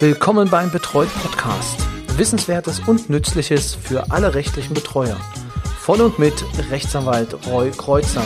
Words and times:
Willkommen 0.00 0.50
beim 0.50 0.72
Betreut 0.72 1.08
Podcast. 1.22 1.78
Wissenswertes 2.16 2.80
und 2.80 3.10
Nützliches 3.10 3.76
für 3.76 4.10
alle 4.10 4.34
rechtlichen 4.34 4.74
Betreuer. 4.74 5.16
Von 5.78 6.00
und 6.00 6.18
mit 6.18 6.34
Rechtsanwalt 6.68 7.46
Roy 7.46 7.70
Kreuzer. 7.70 8.24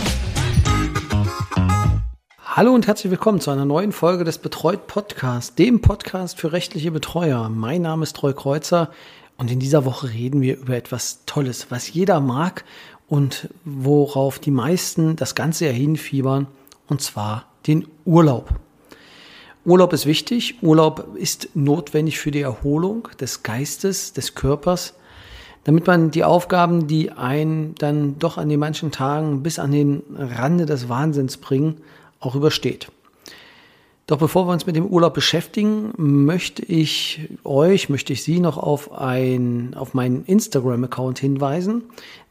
Hallo 2.43 2.73
und 2.73 2.87
herzlich 2.87 3.11
willkommen 3.11 3.41
zu 3.41 3.51
einer 3.51 3.67
neuen 3.67 3.93
Folge 3.93 4.25
des 4.25 4.39
Betreut 4.39 4.87
Podcasts, 4.87 5.54
dem 5.56 5.83
Podcast 5.83 6.40
für 6.40 6.53
rechtliche 6.53 6.90
Betreuer. 6.90 7.51
Mein 7.51 7.82
Name 7.82 8.04
ist 8.04 8.21
Roy 8.22 8.32
Kreuzer 8.32 8.90
und 9.37 9.50
in 9.50 9.60
dieser 9.60 9.85
Woche 9.85 10.08
reden 10.08 10.40
wir 10.40 10.56
über 10.56 10.74
etwas 10.74 11.26
Tolles, 11.26 11.71
was 11.71 11.92
jeder 11.92 12.21
mag 12.21 12.64
und 13.08 13.50
worauf 13.66 14.38
die 14.38 14.50
meisten 14.50 15.16
das 15.16 15.35
ganze 15.35 15.66
Jahr 15.66 15.74
hinfiebern, 15.74 16.46
und 16.88 17.02
zwar 17.02 17.45
den 17.66 17.87
Urlaub. 18.06 18.55
Urlaub 19.69 19.92
ist 19.92 20.06
wichtig. 20.06 20.62
Urlaub 20.62 21.14
ist 21.16 21.50
notwendig 21.54 22.18
für 22.18 22.30
die 22.30 22.40
Erholung 22.40 23.09
des 23.20 23.42
Geistes, 23.42 24.14
des 24.14 24.34
Körpers, 24.34 24.95
damit 25.64 25.86
man 25.86 26.10
die 26.10 26.24
Aufgaben, 26.24 26.86
die 26.86 27.12
einen 27.12 27.74
dann 27.74 28.18
doch 28.18 28.38
an 28.38 28.48
den 28.48 28.60
manchen 28.60 28.92
Tagen 28.92 29.42
bis 29.42 29.59
an 29.59 29.70
den 29.70 30.02
Rande 30.16 30.64
des 30.64 30.88
Wahnsinns 30.88 31.36
bringen, 31.36 31.82
auch 32.18 32.34
übersteht. 32.34 32.90
Doch 34.06 34.16
bevor 34.16 34.48
wir 34.48 34.52
uns 34.54 34.64
mit 34.64 34.74
dem 34.74 34.86
Urlaub 34.86 35.12
beschäftigen, 35.12 35.92
möchte 35.98 36.64
ich 36.64 37.28
euch, 37.45 37.90
möchte 37.90 38.14
ich 38.14 38.23
Sie 38.23 38.40
noch 38.40 38.56
auf 38.56 38.92
ein, 38.92 39.74
auf 39.76 39.92
meinen 39.92 40.24
Instagram-Account 40.24 41.18
hinweisen, 41.18 41.82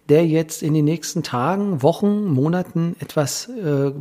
der 0.09 0.25
jetzt 0.25 0.63
in 0.63 0.73
den 0.73 0.85
nächsten 0.85 1.21
Tagen, 1.21 1.83
Wochen, 1.83 2.25
Monaten 2.25 2.95
etwas, 2.99 3.47
äh, 3.49 3.91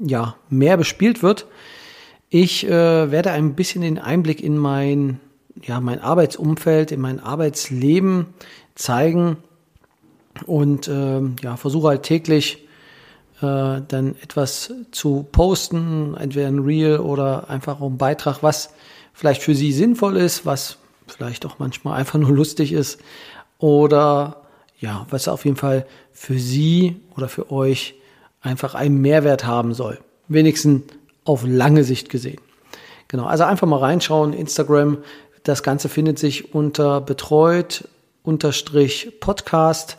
ja, 0.00 0.36
mehr 0.50 0.76
bespielt 0.76 1.22
wird. 1.22 1.46
Ich 2.36 2.66
äh, 2.66 3.12
werde 3.12 3.30
ein 3.30 3.54
bisschen 3.54 3.82
den 3.82 3.96
Einblick 3.96 4.42
in 4.42 4.58
mein, 4.58 5.20
ja, 5.62 5.78
mein 5.78 6.00
Arbeitsumfeld, 6.00 6.90
in 6.90 7.00
mein 7.00 7.20
Arbeitsleben 7.20 8.26
zeigen 8.74 9.36
und 10.44 10.88
äh, 10.88 11.20
ja, 11.42 11.56
versuche 11.56 11.86
halt 11.86 12.02
täglich 12.02 12.66
äh, 13.40 13.82
dann 13.86 14.16
etwas 14.20 14.74
zu 14.90 15.24
posten, 15.30 16.16
entweder 16.18 16.48
ein 16.48 16.58
Reel 16.58 16.98
oder 16.98 17.48
einfach 17.50 17.80
auch 17.80 17.88
ein 17.88 17.98
Beitrag, 17.98 18.42
was 18.42 18.70
vielleicht 19.12 19.40
für 19.40 19.54
Sie 19.54 19.70
sinnvoll 19.70 20.16
ist, 20.16 20.44
was 20.44 20.78
vielleicht 21.06 21.46
auch 21.46 21.60
manchmal 21.60 22.00
einfach 22.00 22.18
nur 22.18 22.32
lustig 22.34 22.72
ist 22.72 22.98
oder 23.58 24.42
ja, 24.80 25.06
was 25.08 25.28
auf 25.28 25.44
jeden 25.44 25.56
Fall 25.56 25.86
für 26.10 26.40
Sie 26.40 26.96
oder 27.16 27.28
für 27.28 27.52
euch 27.52 27.94
einfach 28.40 28.74
einen 28.74 29.00
Mehrwert 29.00 29.46
haben 29.46 29.72
soll. 29.72 30.00
Wenigstens 30.26 30.82
auf 31.24 31.44
lange 31.46 31.84
Sicht 31.84 32.08
gesehen. 32.08 32.40
Genau, 33.08 33.26
also 33.26 33.44
einfach 33.44 33.66
mal 33.66 33.78
reinschauen, 33.78 34.32
Instagram. 34.32 34.98
Das 35.42 35.62
Ganze 35.62 35.88
findet 35.88 36.18
sich 36.18 36.54
unter 36.54 37.00
betreut 37.00 37.88
unterstrich 38.22 39.20
Podcast 39.20 39.98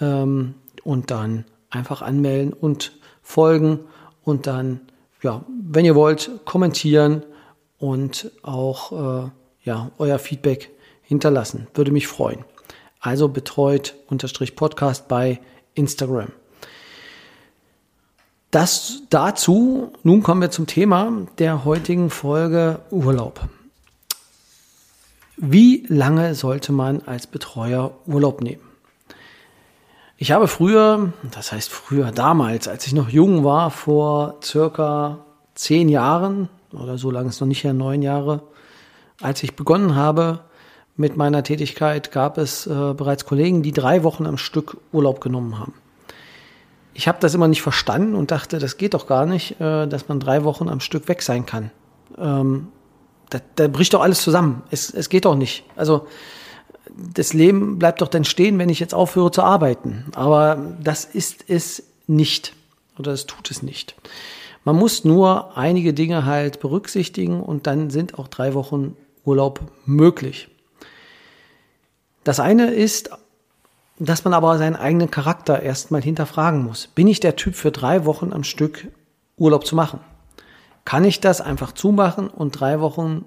ähm, 0.00 0.54
und 0.84 1.10
dann 1.10 1.44
einfach 1.68 2.02
anmelden 2.02 2.52
und 2.52 2.92
folgen 3.20 3.80
und 4.22 4.46
dann, 4.46 4.80
ja, 5.22 5.44
wenn 5.62 5.84
ihr 5.84 5.94
wollt, 5.94 6.30
kommentieren 6.44 7.24
und 7.78 8.30
auch 8.42 9.26
äh, 9.26 9.30
ja, 9.64 9.90
euer 9.98 10.18
Feedback 10.18 10.70
hinterlassen. 11.02 11.66
Würde 11.74 11.90
mich 11.90 12.06
freuen. 12.06 12.44
Also 13.00 13.28
betreut 13.28 13.94
unterstrich 14.08 14.56
Podcast 14.56 15.08
bei 15.08 15.40
Instagram. 15.74 16.28
Das 18.54 19.02
dazu. 19.10 19.90
Nun 20.04 20.22
kommen 20.22 20.40
wir 20.40 20.52
zum 20.52 20.68
Thema 20.68 21.26
der 21.38 21.64
heutigen 21.64 22.08
Folge 22.08 22.78
Urlaub. 22.92 23.40
Wie 25.36 25.84
lange 25.88 26.36
sollte 26.36 26.70
man 26.70 27.02
als 27.04 27.26
Betreuer 27.26 27.90
Urlaub 28.06 28.42
nehmen? 28.42 28.62
Ich 30.18 30.30
habe 30.30 30.46
früher, 30.46 31.12
das 31.32 31.50
heißt 31.50 31.68
früher 31.68 32.12
damals, 32.12 32.68
als 32.68 32.86
ich 32.86 32.92
noch 32.92 33.08
jung 33.08 33.42
war, 33.42 33.72
vor 33.72 34.36
circa 34.40 35.18
zehn 35.56 35.88
Jahren 35.88 36.48
oder 36.72 36.96
so 36.96 37.10
lange 37.10 37.30
ist 37.30 37.40
noch 37.40 37.48
nicht 37.48 37.64
her, 37.64 37.72
neun 37.72 38.02
Jahre, 38.02 38.40
als 39.20 39.42
ich 39.42 39.56
begonnen 39.56 39.96
habe 39.96 40.44
mit 40.94 41.16
meiner 41.16 41.42
Tätigkeit, 41.42 42.12
gab 42.12 42.38
es 42.38 42.68
äh, 42.68 42.94
bereits 42.94 43.26
Kollegen, 43.26 43.64
die 43.64 43.72
drei 43.72 44.04
Wochen 44.04 44.26
am 44.26 44.38
Stück 44.38 44.76
Urlaub 44.92 45.20
genommen 45.20 45.58
haben 45.58 45.74
ich 46.94 47.08
habe 47.08 47.18
das 47.20 47.34
immer 47.34 47.48
nicht 47.48 47.62
verstanden 47.62 48.14
und 48.14 48.30
dachte, 48.30 48.58
das 48.58 48.76
geht 48.76 48.94
doch 48.94 49.06
gar 49.06 49.26
nicht, 49.26 49.60
äh, 49.60 49.86
dass 49.86 50.08
man 50.08 50.20
drei 50.20 50.44
Wochen 50.44 50.68
am 50.68 50.80
Stück 50.80 51.08
weg 51.08 51.22
sein 51.22 51.44
kann. 51.44 51.70
Ähm, 52.16 52.68
da, 53.30 53.40
da 53.56 53.68
bricht 53.68 53.92
doch 53.94 54.00
alles 54.00 54.22
zusammen. 54.22 54.62
Es, 54.70 54.90
es 54.90 55.08
geht 55.08 55.24
doch 55.24 55.34
nicht. 55.34 55.64
Also 55.76 56.06
das 56.96 57.32
Leben 57.32 57.78
bleibt 57.78 58.00
doch 58.00 58.08
dann 58.08 58.24
stehen, 58.24 58.58
wenn 58.58 58.68
ich 58.68 58.78
jetzt 58.78 58.94
aufhöre 58.94 59.32
zu 59.32 59.42
arbeiten. 59.42 60.06
Aber 60.14 60.76
das 60.82 61.04
ist 61.04 61.44
es 61.48 61.82
nicht 62.06 62.54
oder 62.98 63.12
es 63.12 63.26
tut 63.26 63.50
es 63.50 63.62
nicht. 63.62 63.96
Man 64.64 64.76
muss 64.76 65.04
nur 65.04 65.58
einige 65.58 65.92
Dinge 65.92 66.24
halt 66.24 66.60
berücksichtigen 66.60 67.42
und 67.42 67.66
dann 67.66 67.90
sind 67.90 68.18
auch 68.18 68.28
drei 68.28 68.54
Wochen 68.54 68.96
Urlaub 69.24 69.60
möglich. 69.84 70.48
Das 72.22 72.40
eine 72.40 72.72
ist 72.72 73.10
dass 73.98 74.24
man 74.24 74.34
aber 74.34 74.58
seinen 74.58 74.76
eigenen 74.76 75.10
Charakter 75.10 75.62
erstmal 75.62 76.02
hinterfragen 76.02 76.64
muss. 76.64 76.88
Bin 76.88 77.06
ich 77.06 77.20
der 77.20 77.36
Typ 77.36 77.54
für 77.54 77.70
drei 77.70 78.04
Wochen 78.04 78.32
am 78.32 78.44
Stück 78.44 78.88
Urlaub 79.36 79.66
zu 79.66 79.76
machen? 79.76 80.00
Kann 80.84 81.04
ich 81.04 81.20
das 81.20 81.40
einfach 81.40 81.72
zumachen 81.72 82.28
und 82.28 82.58
drei 82.58 82.80
Wochen 82.80 83.24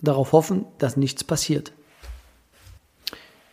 darauf 0.00 0.32
hoffen, 0.32 0.66
dass 0.78 0.96
nichts 0.96 1.24
passiert? 1.24 1.72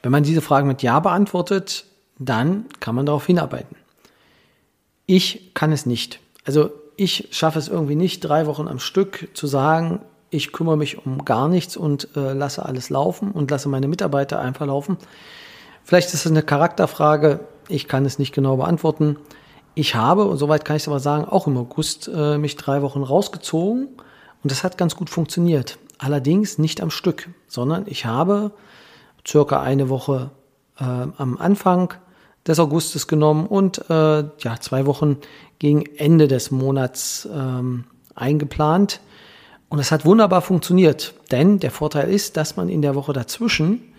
Wenn 0.02 0.12
man 0.12 0.24
diese 0.24 0.41
Fragen 0.41 0.68
mit 0.68 0.81
Ja 0.81 1.00
beantwortet, 1.00 1.85
dann 2.18 2.66
kann 2.79 2.96
man 2.96 3.06
darauf 3.06 3.25
hinarbeiten. 3.25 3.75
Ich 5.06 5.53
kann 5.53 5.72
es 5.72 5.85
nicht. 5.85 6.19
Also 6.46 6.72
ich 6.96 7.28
schaffe 7.31 7.59
es 7.59 7.68
irgendwie 7.68 7.96
nicht, 7.96 8.22
drei 8.22 8.47
Wochen 8.47 8.68
am 8.68 8.79
Stück 8.79 9.29
zu 9.34 9.47
sagen, 9.47 10.02
ich 10.29 10.53
kümmere 10.53 10.78
mich 10.78 11.06
um 11.06 11.25
gar 11.25 11.50
nichts 11.50 11.75
und 11.75 12.16
äh, 12.16 12.34
lasse 12.34 12.66
alles 12.66 12.90
laufen 12.90 13.31
und 13.31 13.52
lasse 13.52 13.69
meine 13.69 13.88
Mitarbeiter 13.88 14.40
einfach 14.40 14.66
laufen. 14.66 14.97
Vielleicht 15.84 16.14
ist 16.14 16.25
es 16.25 16.31
eine 16.31 16.44
Charakterfrage, 16.44 17.42
ich 17.68 17.88
kann 17.88 18.06
es 18.06 18.19
nicht 18.19 18.34
genau 18.34 18.58
beantworten. 18.58 19.18
Ich 19.74 19.96
habe, 19.96 20.25
und 20.25 20.38
soweit 20.38 20.66
kann 20.66 20.75
ich 20.75 20.84
es 20.84 20.88
aber 20.88 21.00
sagen, 21.00 21.25
auch 21.25 21.47
im 21.47 21.58
August 21.58 22.09
äh, 22.14 22.38
mich 22.38 22.58
drei 22.58 22.81
Wochen 22.81 23.03
rausgezogen 23.03 23.88
und 24.44 24.52
das 24.52 24.64
hat 24.64 24.78
ganz 24.78 24.96
gut 24.96 25.09
funktioniert. 25.09 25.78
Allerdings 25.97 26.58
nicht 26.58 26.81
am 26.81 26.90
Stück, 26.90 27.30
sondern 27.47 27.86
ich 27.88 28.06
habe 28.06 28.52
circa 29.25 29.62
eine 29.62 29.90
Woche 29.90 30.31
äh, 30.80 30.84
am 30.84 31.38
Anfang 31.38 31.94
des 32.47 32.59
Augustes 32.59 33.08
genommen 33.08 33.46
und 33.46 33.90
äh, 33.90 34.24
ja, 34.40 34.59
zwei 34.59 34.86
Wochen 34.86 35.18
gegen 35.59 35.86
Ende 35.96 36.28
des 36.28 36.52
Monats 36.52 37.30
ähm, 37.31 37.86
eingeplant. 38.16 39.00
Und 39.70 39.80
es 39.80 39.91
hat 39.91 40.06
wunderbar 40.06 40.41
funktioniert, 40.41 41.14
denn 41.31 41.59
der 41.59 41.72
Vorteil 41.72 42.09
ist, 42.09 42.36
dass 42.36 42.58
man 42.58 42.68
in 42.68 42.81
der 42.81 42.96
Woche 42.96 43.14
dazwischen 43.14 43.91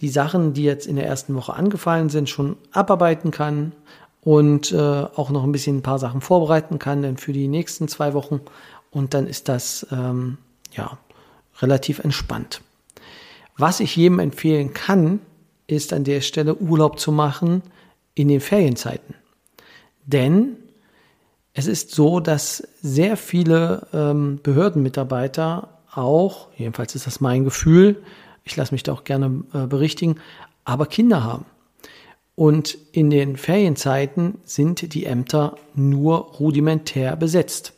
die 0.00 0.08
Sachen, 0.08 0.54
die 0.54 0.64
jetzt 0.64 0.86
in 0.86 0.96
der 0.96 1.06
ersten 1.06 1.34
Woche 1.34 1.54
angefallen 1.54 2.08
sind, 2.08 2.28
schon 2.28 2.56
abarbeiten 2.72 3.30
kann 3.30 3.72
und 4.20 4.72
äh, 4.72 4.76
auch 4.78 5.30
noch 5.30 5.44
ein 5.44 5.52
bisschen 5.52 5.78
ein 5.78 5.82
paar 5.82 5.98
Sachen 5.98 6.20
vorbereiten 6.20 6.78
kann, 6.78 7.02
dann 7.02 7.16
für 7.16 7.32
die 7.32 7.48
nächsten 7.48 7.88
zwei 7.88 8.14
Wochen. 8.14 8.40
Und 8.90 9.14
dann 9.14 9.26
ist 9.26 9.48
das 9.48 9.86
ähm, 9.90 10.38
ja 10.72 10.98
relativ 11.60 11.98
entspannt. 12.00 12.60
Was 13.56 13.80
ich 13.80 13.96
jedem 13.96 14.18
empfehlen 14.18 14.72
kann, 14.72 15.20
ist 15.66 15.92
an 15.92 16.04
der 16.04 16.20
Stelle 16.20 16.56
Urlaub 16.56 16.98
zu 16.98 17.12
machen 17.12 17.62
in 18.14 18.28
den 18.28 18.40
Ferienzeiten. 18.40 19.14
Denn 20.06 20.56
es 21.52 21.66
ist 21.66 21.92
so, 21.92 22.20
dass 22.20 22.66
sehr 22.82 23.16
viele 23.16 23.86
ähm, 23.92 24.40
Behördenmitarbeiter 24.42 25.68
auch, 25.92 26.48
jedenfalls 26.56 26.94
ist 26.94 27.06
das 27.06 27.20
mein 27.20 27.44
Gefühl, 27.44 28.02
ich 28.44 28.56
lasse 28.56 28.74
mich 28.74 28.82
da 28.82 28.92
auch 28.92 29.04
gerne 29.04 29.44
äh, 29.52 29.66
berichtigen, 29.66 30.20
aber 30.64 30.86
Kinder 30.86 31.24
haben. 31.24 31.46
Und 32.36 32.76
in 32.92 33.10
den 33.10 33.36
Ferienzeiten 33.36 34.38
sind 34.44 34.94
die 34.94 35.06
Ämter 35.06 35.56
nur 35.74 36.16
rudimentär 36.16 37.16
besetzt. 37.16 37.74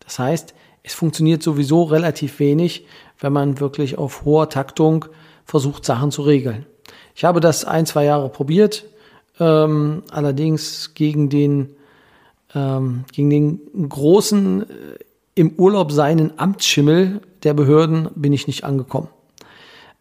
Das 0.00 0.18
heißt, 0.18 0.54
es 0.82 0.94
funktioniert 0.94 1.42
sowieso 1.42 1.82
relativ 1.82 2.38
wenig, 2.38 2.86
wenn 3.18 3.32
man 3.32 3.58
wirklich 3.58 3.98
auf 3.98 4.24
hoher 4.24 4.48
Taktung 4.48 5.06
versucht, 5.44 5.84
Sachen 5.84 6.12
zu 6.12 6.22
regeln. 6.22 6.66
Ich 7.14 7.24
habe 7.24 7.40
das 7.40 7.64
ein, 7.64 7.86
zwei 7.86 8.04
Jahre 8.04 8.28
probiert, 8.28 8.84
ähm, 9.40 10.04
allerdings 10.10 10.94
gegen 10.94 11.28
den, 11.28 11.70
ähm, 12.54 13.04
gegen 13.12 13.30
den 13.30 13.88
großen 13.88 14.62
äh, 14.62 14.74
im 15.34 15.52
Urlaub 15.58 15.92
seinen 15.92 16.38
Amtsschimmel 16.38 17.20
der 17.42 17.54
Behörden 17.54 18.08
bin 18.14 18.32
ich 18.32 18.46
nicht 18.46 18.64
angekommen. 18.64 19.08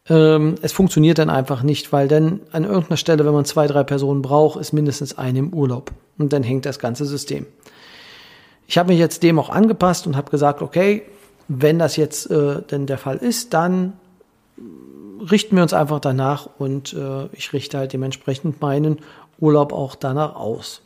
Ähm, 0.08 0.56
es 0.62 0.72
funktioniert 0.72 1.18
dann 1.18 1.30
einfach 1.30 1.64
nicht, 1.64 1.92
weil 1.92 2.08
dann 2.08 2.42
an 2.52 2.64
irgendeiner 2.64 2.98
Stelle, 2.98 3.26
wenn 3.26 3.34
man 3.34 3.46
zwei, 3.46 3.68
drei 3.68 3.84
Personen 3.84 4.22
braucht, 4.22 4.60
ist 4.60 4.74
mindestens 4.74 5.18
eine 5.18 5.40
im 5.40 5.54
Urlaub. 5.54 5.92
Und 6.18 6.32
dann 6.34 6.44
hängt 6.44 6.66
das 6.66 6.80
ganze 6.80 7.06
System. 7.06 7.46
Ich 8.68 8.78
habe 8.78 8.90
mich 8.90 9.00
jetzt 9.00 9.24
dem 9.24 9.40
auch 9.40 9.50
angepasst 9.50 10.08
und 10.08 10.16
habe 10.16 10.32
gesagt, 10.32 10.62
okay, 10.62 11.04
wenn 11.48 11.80
das 11.80 11.96
jetzt 11.96 12.30
äh, 12.32 12.62
denn 12.64 12.88
der 12.88 12.98
Fall 12.98 13.18
ist, 13.18 13.54
dann 13.54 13.94
richten 15.20 15.56
wir 15.56 15.64
uns 15.64 15.74
einfach 15.74 16.00
danach 16.00 16.50
und 16.58 16.94
äh, 16.94 17.26
ich 17.34 17.54
richte 17.54 17.78
halt 17.78 17.94
dementsprechend 17.94 18.62
meinen 18.62 19.00
Urlaub 19.40 19.74
auch 19.74 19.96
danach 19.96 20.36
aus. 20.36 20.82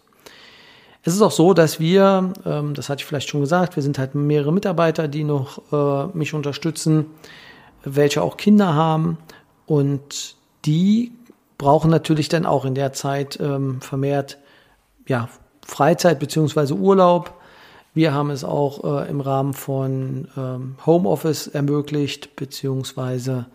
Es 1.04 1.14
ist 1.14 1.22
auch 1.22 1.32
so, 1.32 1.54
dass 1.54 1.80
wir, 1.80 2.34
ähm, 2.46 2.74
das 2.74 2.90
hatte 2.90 3.02
ich 3.02 3.06
vielleicht 3.06 3.30
schon 3.30 3.42
gesagt, 3.42 3.76
wir 3.76 3.84
sind 3.84 3.98
halt 3.98 4.16
mehrere 4.16 4.52
Mitarbeiter, 4.52 5.08
die 5.08 5.24
noch 5.24 5.62
äh, 5.72 6.18
mich 6.18 6.34
unterstützen, 6.34 7.06
welche 7.84 8.22
auch 8.22 8.38
Kinder 8.38 8.74
haben 8.74 9.18
und 9.66 10.36
die 10.66 11.12
brauchen 11.58 11.92
natürlich 11.92 12.30
dann 12.30 12.46
auch 12.46 12.66
in 12.66 12.76
der 12.76 12.94
Zeit 12.94 13.40
ähm, 13.40 13.82
vermehrt 13.82 14.38
ja, 15.08 15.30
Freizeit 15.66 16.20
beziehungsweise 16.20 16.76
Urlaub. 16.76 17.34
Wir 17.94 18.14
haben 18.14 18.30
es 18.30 18.44
auch 18.44 18.84
äh, 18.84 19.10
im 19.10 19.22
Rahmen 19.22 19.54
von 19.54 20.28
ähm, 20.38 20.76
Homeoffice 20.86 21.48
ermöglicht, 21.48 22.36
beziehungsweise 22.36 23.46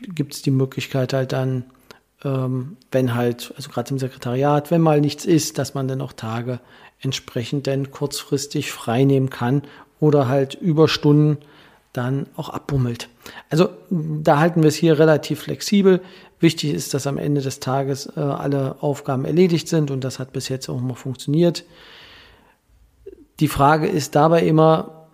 gibt 0.00 0.34
es 0.34 0.42
die 0.42 0.50
Möglichkeit 0.50 1.12
halt 1.12 1.32
dann, 1.32 1.64
ähm, 2.24 2.76
wenn 2.90 3.14
halt, 3.14 3.52
also 3.56 3.70
gerade 3.70 3.90
im 3.90 3.98
Sekretariat, 3.98 4.70
wenn 4.70 4.80
mal 4.80 5.00
nichts 5.00 5.24
ist, 5.24 5.58
dass 5.58 5.74
man 5.74 5.88
dann 5.88 6.00
auch 6.00 6.12
Tage 6.12 6.60
entsprechend 7.00 7.66
dann 7.66 7.90
kurzfristig 7.90 8.72
freinehmen 8.72 9.30
kann 9.30 9.62
oder 10.00 10.28
halt 10.28 10.54
Überstunden 10.54 11.38
dann 11.92 12.26
auch 12.36 12.48
abbummelt. 12.48 13.08
Also 13.50 13.68
da 13.90 14.38
halten 14.38 14.62
wir 14.62 14.68
es 14.68 14.76
hier 14.76 14.98
relativ 14.98 15.40
flexibel. 15.40 16.00
Wichtig 16.40 16.72
ist, 16.74 16.94
dass 16.94 17.06
am 17.06 17.18
Ende 17.18 17.40
des 17.40 17.60
Tages 17.60 18.06
äh, 18.16 18.20
alle 18.20 18.76
Aufgaben 18.80 19.24
erledigt 19.24 19.68
sind 19.68 19.90
und 19.90 20.04
das 20.04 20.18
hat 20.18 20.32
bis 20.32 20.48
jetzt 20.48 20.68
auch 20.68 20.78
immer 20.78 20.94
funktioniert. 20.94 21.64
Die 23.40 23.48
Frage 23.48 23.86
ist 23.86 24.14
dabei 24.14 24.42
immer, 24.42 25.08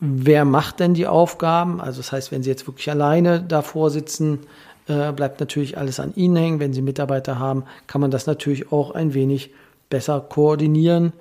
wer 0.00 0.44
macht 0.44 0.80
denn 0.80 0.94
die 0.94 1.06
Aufgaben? 1.06 1.80
Also 1.80 2.00
das 2.00 2.12
heißt, 2.12 2.32
wenn 2.32 2.42
Sie 2.42 2.50
jetzt 2.50 2.66
wirklich 2.66 2.90
alleine 2.90 3.42
davor 3.42 3.90
sitzen, 3.90 4.40
äh, 4.88 5.12
bleibt 5.12 5.40
natürlich 5.40 5.78
alles 5.78 6.00
an 6.00 6.14
Ihnen 6.16 6.36
hängen. 6.36 6.60
Wenn 6.60 6.72
Sie 6.72 6.82
Mitarbeiter 6.82 7.38
haben, 7.38 7.64
kann 7.86 8.00
man 8.00 8.10
das 8.10 8.26
natürlich 8.26 8.72
auch 8.72 8.90
ein 8.90 9.14
wenig 9.14 9.52
besser 9.88 10.20
koordinieren 10.20 11.12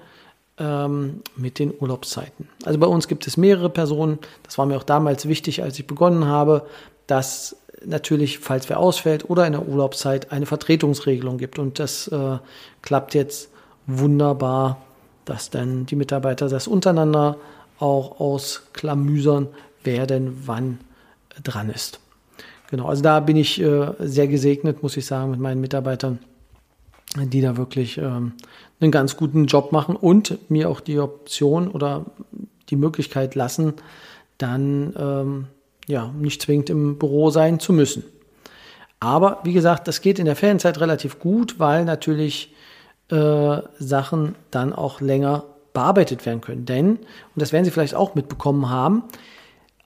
ähm, 0.60 1.22
mit 1.36 1.60
den 1.60 1.74
Urlaubszeiten. 1.78 2.48
Also 2.66 2.80
bei 2.80 2.88
uns 2.88 3.08
gibt 3.08 3.26
es 3.28 3.38
mehrere 3.38 3.70
Personen. 3.70 4.20
Das 4.44 4.58
war 4.58 4.66
mir 4.66 4.78
auch 4.78 4.84
damals 4.84 5.28
wichtig, 5.28 5.64
als 5.64 5.80
ich 5.80 5.88
begonnen 5.88 6.26
habe, 6.26 6.66
dass 7.08 7.56
natürlich, 7.86 8.40
falls 8.40 8.70
wer 8.70 8.80
ausfällt 8.80 9.30
oder 9.30 9.48
in 9.48 9.54
der 9.54 9.68
Urlaubszeit 9.68 10.32
eine 10.32 10.46
Vertretungsregelung 10.46 11.38
gibt. 11.38 11.60
Und 11.60 11.80
das 11.80 12.08
äh, 12.10 12.38
klappt 12.82 13.14
jetzt 13.16 13.50
wunderbar, 13.88 14.82
dass 15.26 15.50
dann 15.50 15.86
die 15.86 15.96
Mitarbeiter 15.96 16.50
das 16.50 16.68
untereinander 16.68 17.38
auch 17.80 18.20
ausklamüsern, 18.20 19.48
wer 19.84 20.06
denn 20.06 20.36
wann 20.46 20.80
dran 21.44 21.70
ist. 21.70 22.00
Genau, 22.70 22.88
also 22.88 23.02
da 23.02 23.20
bin 23.20 23.38
ich 23.38 23.60
äh, 23.62 23.94
sehr 24.00 24.28
gesegnet, 24.28 24.84
muss 24.84 24.98
ich 24.98 25.06
sagen, 25.06 25.32
mit 25.32 25.40
meinen 25.40 25.62
Mitarbeitern, 25.62 26.20
die 27.16 27.42
da 27.42 27.58
wirklich 27.58 27.98
ähm, 27.98 28.34
einen 28.80 28.92
ganz 28.92 29.18
guten 29.18 29.46
Job 29.46 29.72
machen 29.72 29.96
und 29.96 30.38
mir 30.50 30.70
auch 30.70 30.80
die 30.80 31.00
Option 31.00 31.70
oder 31.70 32.06
die 32.70 32.76
Möglichkeit 32.76 33.36
lassen, 33.36 33.74
dann 34.38 34.94
ähm, 34.98 35.48
ja 35.88 36.14
nicht 36.18 36.42
zwingend 36.42 36.70
im 36.70 36.98
Büro 36.98 37.30
sein 37.30 37.60
zu 37.60 37.74
müssen. 37.74 38.04
Aber 39.00 39.40
wie 39.44 39.54
gesagt, 39.54 39.88
das 39.88 40.02
geht 40.02 40.20
in 40.20 40.26
der 40.26 40.36
Ferienzeit 40.36 40.80
relativ 40.80 41.20
gut, 41.20 41.60
weil 41.60 41.86
natürlich 41.86 42.54
äh, 43.10 43.58
Sachen 43.80 44.36
dann 44.52 44.74
auch 44.74 45.02
länger 45.02 45.46
bearbeitet 45.74 46.26
werden 46.26 46.42
können. 46.42 46.66
Denn, 46.66 46.90
und 46.98 47.02
das 47.36 47.54
werden 47.54 47.66
Sie 47.66 47.72
vielleicht 47.72 47.96
auch 47.96 48.16
mitbekommen 48.16 48.70
haben, 48.70 49.04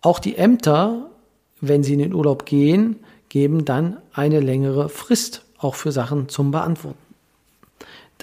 auch 0.01 0.19
die 0.19 0.37
Ämter, 0.37 1.09
wenn 1.61 1.83
sie 1.83 1.93
in 1.93 1.99
den 1.99 2.13
Urlaub 2.13 2.45
gehen, 2.45 2.97
geben 3.29 3.63
dann 3.63 3.97
eine 4.13 4.41
längere 4.41 4.89
Frist 4.89 5.45
auch 5.57 5.75
für 5.75 5.93
Sachen 5.93 6.27
zum 6.27 6.51
Beantworten. 6.51 7.02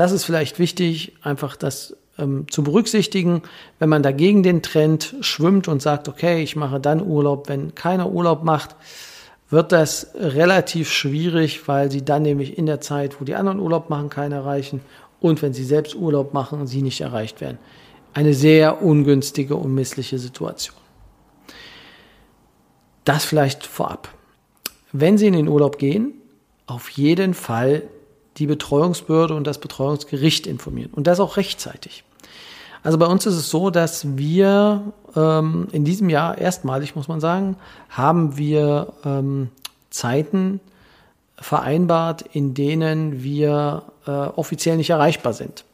Das 0.01 0.13
ist 0.13 0.25
vielleicht 0.25 0.59
wichtig, 0.59 1.13
einfach 1.21 1.57
das 1.57 1.95
ähm, 2.17 2.47
zu 2.51 2.63
berücksichtigen, 2.63 3.43
wenn 3.79 3.91
man 3.91 4.03
dagegen 4.03 4.43
den 4.43 4.63
Trend 4.63 5.15
schwimmt 5.21 5.69
und 5.69 5.83
sagt, 5.83 6.09
okay, 6.09 6.43
ich 6.43 6.57
mache 6.57 6.81
dann 6.81 7.07
Urlaub, 7.07 7.51
wenn 7.51 7.75
keiner 7.75 8.11
Urlaub 8.11 8.43
macht, 8.43 8.77
wird 9.51 9.73
das 9.73 10.13
relativ 10.15 10.91
schwierig, 10.91 11.69
weil 11.69 11.91
sie 11.91 12.03
dann 12.03 12.23
nämlich 12.23 12.57
in 12.57 12.65
der 12.65 12.81
Zeit, 12.81 13.21
wo 13.21 13.27
die 13.27 13.35
anderen 13.35 13.61
Urlaub 13.61 13.91
machen, 13.91 14.09
keinen 14.09 14.33
erreichen 14.33 14.81
und 15.21 15.43
wenn 15.43 15.53
sie 15.53 15.65
selbst 15.65 15.95
Urlaub 15.95 16.33
machen, 16.33 16.67
sie 16.67 16.81
nicht 16.81 17.03
erreicht 17.03 17.43
werden. 17.43 17.59
Eine 18.15 18.33
sehr 18.33 18.83
ungünstige 18.83 19.55
und 19.55 19.75
missliche 19.75 20.19
Situation. 20.19 20.79
Das 23.05 23.27
vielleicht 23.27 23.67
vorab. 23.67 24.09
Wenn 24.93 25.19
Sie 25.19 25.27
in 25.27 25.35
den 25.35 25.49
Urlaub 25.49 25.77
gehen, 25.77 26.15
auf 26.67 26.89
jeden 26.89 27.35
Fall 27.35 27.83
die 28.37 28.47
Betreuungsbehörde 28.47 29.35
und 29.35 29.47
das 29.47 29.59
Betreuungsgericht 29.59 30.47
informieren 30.47 30.91
und 30.93 31.07
das 31.07 31.21
auch 31.21 31.37
rechtzeitig. 31.37 32.05
Also 32.83 32.97
bei 32.97 33.07
uns 33.07 33.27
ist 33.27 33.35
es 33.35 33.51
so, 33.51 33.71
dass 33.71 34.17
wir 34.17 34.93
ähm, 35.15 35.69
in 35.73 35.85
diesem 35.85 36.09
Jahr 36.09 36.39
erstmalig, 36.39 36.97
muss 36.97 37.09
man 37.09 37.21
sagen, 37.21 37.57
haben 37.91 38.39
wir 38.39 38.93
ähm, 39.05 39.51
Zeiten 39.91 40.61
vereinbart, 41.37 42.23
in 42.33 42.55
denen 42.55 43.23
wir 43.23 43.83
äh, 44.07 44.11
offiziell 44.11 44.77
nicht 44.77 44.91
erreichbar 44.91 45.33
sind, 45.33 45.65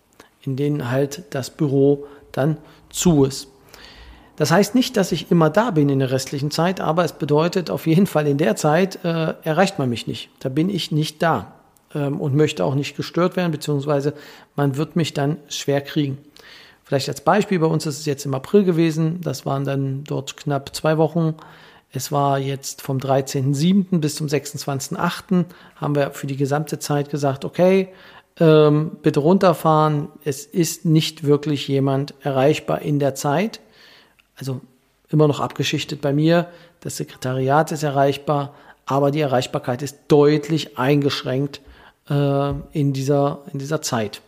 in 0.42 0.56
denen 0.56 0.90
halt 0.90 1.22
das 1.30 1.50
Büro 1.50 2.06
dann 2.32 2.56
zu 2.90 3.24
ist. 3.24 3.48
Das 4.36 4.50
heißt 4.50 4.74
nicht, 4.74 4.96
dass 4.96 5.12
ich 5.12 5.30
immer 5.30 5.48
da 5.48 5.70
bin 5.70 5.88
in 5.88 5.98
der 5.98 6.10
restlichen 6.10 6.50
Zeit, 6.50 6.80
aber 6.80 7.04
es 7.04 7.12
bedeutet 7.12 7.70
auf 7.70 7.86
jeden 7.86 8.06
Fall 8.06 8.26
in 8.26 8.36
der 8.36 8.54
Zeit 8.56 9.02
äh, 9.04 9.34
erreicht 9.42 9.78
man 9.78 9.88
mich 9.88 10.06
nicht. 10.06 10.28
Da 10.40 10.48
bin 10.48 10.68
ich 10.68 10.92
nicht 10.92 11.22
da 11.22 11.55
ähm, 11.94 12.20
und 12.20 12.34
möchte 12.34 12.64
auch 12.64 12.74
nicht 12.74 12.96
gestört 12.96 13.36
werden, 13.36 13.52
beziehungsweise 13.52 14.14
man 14.54 14.76
wird 14.76 14.96
mich 14.96 15.14
dann 15.14 15.38
schwer 15.48 15.80
kriegen. 15.80 16.18
Vielleicht 16.84 17.08
als 17.08 17.20
Beispiel, 17.20 17.58
bei 17.58 17.66
uns 17.66 17.84
ist 17.86 17.98
es 17.98 18.06
jetzt 18.06 18.24
im 18.26 18.34
April 18.34 18.64
gewesen, 18.64 19.20
das 19.20 19.44
waren 19.44 19.64
dann 19.64 20.04
dort 20.04 20.36
knapp 20.36 20.74
zwei 20.74 20.98
Wochen. 20.98 21.34
Es 21.90 22.12
war 22.12 22.38
jetzt 22.38 22.82
vom 22.82 22.98
13.07. 22.98 23.98
bis 23.98 24.16
zum 24.16 24.28
26.08. 24.28 25.46
haben 25.76 25.94
wir 25.96 26.10
für 26.12 26.26
die 26.26 26.36
gesamte 26.36 26.78
Zeit 26.78 27.10
gesagt, 27.10 27.44
okay, 27.44 27.88
ähm, 28.38 28.98
bitte 29.02 29.20
runterfahren. 29.20 30.08
Es 30.24 30.44
ist 30.44 30.84
nicht 30.84 31.24
wirklich 31.24 31.66
jemand 31.68 32.14
erreichbar 32.20 32.82
in 32.82 32.98
der 32.98 33.14
Zeit. 33.14 33.60
Also 34.36 34.60
immer 35.08 35.26
noch 35.26 35.40
abgeschichtet 35.40 36.00
bei 36.00 36.12
mir. 36.12 36.48
Das 36.80 36.98
Sekretariat 36.98 37.72
ist 37.72 37.82
erreichbar, 37.82 38.54
aber 38.84 39.10
die 39.10 39.20
Erreichbarkeit 39.20 39.82
ist 39.82 39.98
deutlich 40.08 40.78
eingeschränkt 40.78 41.60
äh, 42.08 42.52
in, 42.72 42.92
dieser, 42.92 43.40
in 43.52 43.58
dieser 43.58 43.82
Zeit. 43.82 44.20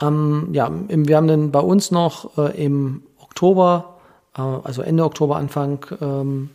Ähm, 0.00 0.48
ja, 0.52 0.70
wir 0.88 1.16
haben 1.16 1.28
dann 1.28 1.50
bei 1.50 1.60
uns 1.60 1.90
noch 1.90 2.36
äh, 2.38 2.64
im 2.64 3.02
Oktober 3.18 3.92
äh, 4.36 4.40
also 4.40 4.82
Ende 4.82 5.04
Oktober, 5.04 5.36
Anfang 5.36 5.84
ähm, 6.00 6.50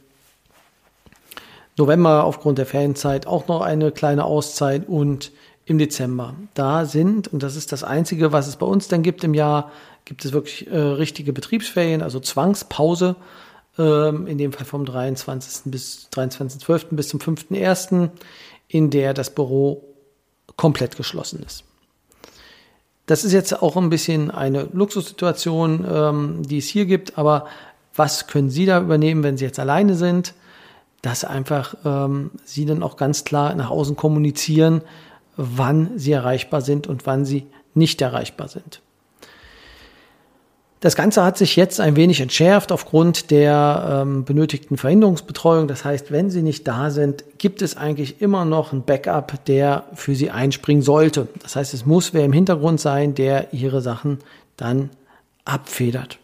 November 1.77 2.23
aufgrund 2.23 2.57
der 2.57 2.65
Ferienzeit 2.65 3.27
auch 3.27 3.47
noch 3.47 3.61
eine 3.61 3.91
kleine 3.91 4.25
Auszeit 4.25 4.87
und 4.87 5.31
im 5.65 5.77
Dezember. 5.77 6.33
Da 6.53 6.85
sind, 6.85 7.27
und 7.27 7.43
das 7.43 7.55
ist 7.55 7.71
das 7.71 7.83
Einzige, 7.83 8.31
was 8.31 8.47
es 8.47 8.55
bei 8.55 8.65
uns 8.65 8.87
dann 8.87 9.03
gibt 9.03 9.23
im 9.23 9.33
Jahr, 9.33 9.71
gibt 10.05 10.23
es 10.23 10.31
wirklich 10.31 10.71
äh, 10.71 10.77
richtige 10.77 11.33
Betriebsferien, 11.33 12.01
also 12.01 12.19
Zwangspause, 12.19 13.17
ähm, 13.77 14.27
in 14.27 14.37
dem 14.37 14.53
Fall 14.53 14.65
vom 14.65 14.85
23. 14.85 15.69
bis 15.71 16.07
23.12. 16.13 16.95
bis 16.95 17.09
zum 17.09 17.19
5.1., 17.19 18.09
in 18.69 18.89
der 18.89 19.13
das 19.13 19.29
Büro 19.29 19.87
komplett 20.55 20.97
geschlossen 20.97 21.43
ist. 21.45 21.63
Das 23.05 23.23
ist 23.23 23.31
jetzt 23.31 23.61
auch 23.61 23.77
ein 23.77 23.89
bisschen 23.89 24.31
eine 24.31 24.67
Luxussituation, 24.73 25.85
ähm, 25.89 26.43
die 26.43 26.57
es 26.57 26.67
hier 26.67 26.85
gibt, 26.85 27.17
aber 27.17 27.47
was 27.95 28.27
können 28.27 28.49
Sie 28.49 28.65
da 28.65 28.79
übernehmen, 28.79 29.23
wenn 29.23 29.37
Sie 29.37 29.45
jetzt 29.45 29.59
alleine 29.59 29.95
sind? 29.95 30.33
Dass 31.01 31.23
einfach 31.23 31.75
ähm, 31.85 32.31
Sie 32.43 32.65
dann 32.65 32.83
auch 32.83 32.97
ganz 32.97 33.23
klar 33.23 33.55
nach 33.55 33.69
außen 33.69 33.95
kommunizieren, 33.95 34.81
wann 35.37 35.91
Sie 35.97 36.11
erreichbar 36.11 36.61
sind 36.61 36.87
und 36.87 37.05
wann 37.05 37.25
Sie 37.25 37.47
nicht 37.73 38.01
erreichbar 38.01 38.49
sind. 38.49 38.81
Das 40.79 40.96
Ganze 40.96 41.24
hat 41.24 41.39
sich 41.39 41.55
jetzt 41.55 41.79
ein 41.79 41.96
wenig 41.96 42.22
entschärft 42.22 42.72
aufgrund 42.72 43.31
der 43.31 44.03
ähm, 44.03 44.25
benötigten 44.25 44.77
Verhinderungsbetreuung. 44.77 45.67
Das 45.67 45.84
heißt, 45.84 46.12
wenn 46.12 46.29
Sie 46.29 46.43
nicht 46.43 46.67
da 46.67 46.91
sind, 46.91 47.24
gibt 47.39 47.63
es 47.63 47.77
eigentlich 47.77 48.22
immer 48.22 48.46
noch 48.46 48.74
ein 48.74 48.84
Backup, 48.84 49.43
der 49.46 49.86
für 49.96 50.13
Sie 50.13 50.29
einspringen 50.29 50.84
sollte. 50.84 51.27
Das 51.41 51.55
heißt, 51.55 51.74
es 51.74 51.88
muss 51.88 52.13
wer 52.13 52.25
im 52.25 52.34
Hintergrund 52.34 52.79
sein, 52.79 53.15
der 53.15 53.53
Ihre 53.53 53.81
Sachen 53.81 54.19
dann 54.55 54.91
abfedert. 55.46 56.19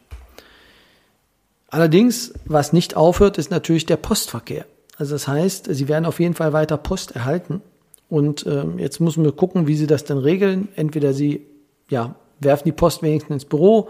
Allerdings, 1.70 2.34
was 2.46 2.74
nicht 2.74 2.96
aufhört, 2.96 3.40
ist 3.40 3.50
natürlich 3.50 3.88
der 3.88 3.98
Postverkehr. 3.98 4.66
Also 5.00 5.16
das 5.16 5.28
heißt, 5.28 5.66
Sie 5.74 5.88
werden 5.88 6.06
auf 6.06 6.20
jeden 6.20 6.36
Fall 6.36 6.54
weiter 6.54 6.78
Post 6.78 7.16
erhalten. 7.16 7.62
Und 8.08 8.46
ähm, 8.46 8.78
jetzt 8.78 9.00
müssen 9.00 9.24
wir 9.24 9.32
gucken, 9.32 9.66
wie 9.66 9.76
Sie 9.76 9.88
das 9.88 10.04
dann 10.04 10.20
regeln. 10.20 10.68
Entweder 10.76 11.14
Sie 11.14 11.48
ja, 11.90 12.14
werfen 12.40 12.66
die 12.66 12.72
Post 12.72 13.02
wenigstens 13.02 13.34
ins 13.34 13.46
Büro 13.46 13.90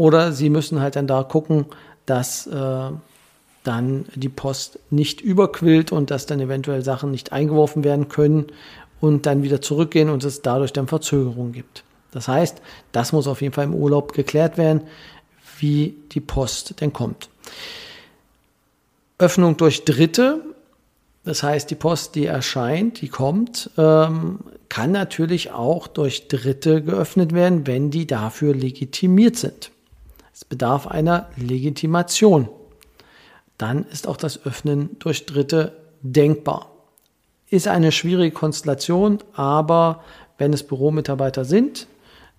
oder 0.00 0.32
Sie 0.32 0.48
müssen 0.48 0.80
halt 0.80 0.96
dann 0.96 1.06
da 1.06 1.22
gucken, 1.22 1.66
dass 2.06 2.46
äh, 2.46 2.90
dann 3.64 4.06
die 4.14 4.30
Post 4.30 4.78
nicht 4.88 5.20
überquillt 5.20 5.92
und 5.92 6.10
dass 6.10 6.24
dann 6.24 6.40
eventuell 6.40 6.82
Sachen 6.82 7.10
nicht 7.10 7.32
eingeworfen 7.32 7.84
werden 7.84 8.08
können 8.08 8.46
und 9.02 9.26
dann 9.26 9.42
wieder 9.42 9.60
zurückgehen 9.60 10.08
und 10.08 10.24
es 10.24 10.40
dadurch 10.40 10.72
dann 10.72 10.88
Verzögerungen 10.88 11.52
gibt. 11.52 11.84
Das 12.12 12.28
heißt, 12.28 12.62
das 12.92 13.12
muss 13.12 13.26
auf 13.26 13.42
jeden 13.42 13.52
Fall 13.52 13.66
im 13.66 13.74
Urlaub 13.74 14.14
geklärt 14.14 14.56
werden, 14.56 14.84
wie 15.58 15.94
die 16.12 16.20
Post 16.20 16.80
denn 16.80 16.94
kommt. 16.94 17.28
Öffnung 19.18 19.58
durch 19.58 19.84
Dritte, 19.84 20.40
das 21.26 21.42
heißt, 21.42 21.70
die 21.70 21.74
Post, 21.74 22.14
die 22.14 22.24
erscheint, 22.24 23.02
die 23.02 23.08
kommt, 23.08 23.68
ähm, 23.76 24.38
kann 24.70 24.92
natürlich 24.92 25.50
auch 25.50 25.88
durch 25.88 26.26
Dritte 26.28 26.82
geöffnet 26.82 27.34
werden, 27.34 27.66
wenn 27.66 27.90
die 27.90 28.06
dafür 28.06 28.54
legitimiert 28.54 29.36
sind. 29.36 29.70
Es 30.40 30.46
bedarf 30.46 30.86
einer 30.86 31.28
Legitimation. 31.36 32.48
Dann 33.58 33.84
ist 33.84 34.08
auch 34.08 34.16
das 34.16 34.46
Öffnen 34.46 34.96
durch 34.98 35.26
Dritte 35.26 35.76
denkbar. 36.00 36.70
Ist 37.50 37.68
eine 37.68 37.92
schwierige 37.92 38.34
Konstellation, 38.34 39.18
aber 39.34 40.02
wenn 40.38 40.54
es 40.54 40.62
Büromitarbeiter 40.62 41.44
sind, 41.44 41.88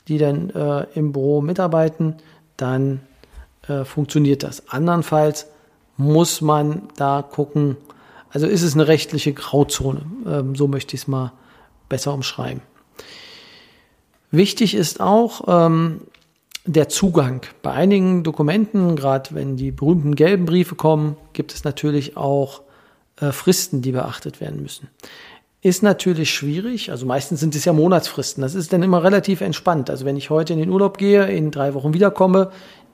die 0.07 0.17
dann 0.17 0.49
äh, 0.49 0.87
im 0.95 1.11
Büro 1.11 1.41
mitarbeiten, 1.41 2.15
dann 2.57 3.01
äh, 3.67 3.83
funktioniert 3.83 4.41
das. 4.41 4.67
Andernfalls 4.69 5.45
muss 5.95 6.41
man 6.41 6.87
da 6.95 7.21
gucken, 7.21 7.77
also 8.31 8.47
ist 8.47 8.63
es 8.63 8.73
eine 8.73 8.87
rechtliche 8.87 9.33
Grauzone, 9.33 10.01
ähm, 10.25 10.55
so 10.55 10.67
möchte 10.67 10.95
ich 10.95 11.03
es 11.03 11.07
mal 11.07 11.33
besser 11.87 12.15
umschreiben. 12.15 12.63
Wichtig 14.31 14.73
ist 14.73 14.99
auch 15.01 15.43
ähm, 15.47 16.01
der 16.65 16.89
Zugang. 16.89 17.41
Bei 17.61 17.71
einigen 17.71 18.23
Dokumenten, 18.23 18.95
gerade 18.95 19.33
wenn 19.33 19.57
die 19.57 19.71
berühmten 19.71 20.15
gelben 20.15 20.45
Briefe 20.45 20.75
kommen, 20.75 21.17
gibt 21.33 21.53
es 21.53 21.63
natürlich 21.63 22.17
auch 22.17 22.61
äh, 23.19 23.31
Fristen, 23.31 23.81
die 23.81 23.91
beachtet 23.91 24.41
werden 24.41 24.61
müssen. 24.61 24.87
Ist 25.63 25.83
natürlich 25.83 26.33
schwierig, 26.33 26.89
also 26.89 27.05
meistens 27.05 27.39
sind 27.39 27.55
es 27.55 27.65
ja 27.65 27.73
Monatsfristen. 27.73 28.41
Das 28.41 28.55
ist 28.55 28.73
dann 28.73 28.81
immer 28.81 29.03
relativ 29.03 29.41
entspannt. 29.41 29.89
Also 29.89 30.05
wenn 30.05 30.17
ich 30.17 30.29
heute 30.29 30.53
in 30.53 30.59
den 30.59 30.69
Urlaub 30.69 30.97
gehe, 30.97 31.25
in 31.25 31.51
drei 31.51 31.73
Wochen 31.73 31.93
wiederkomme, 31.93 32.51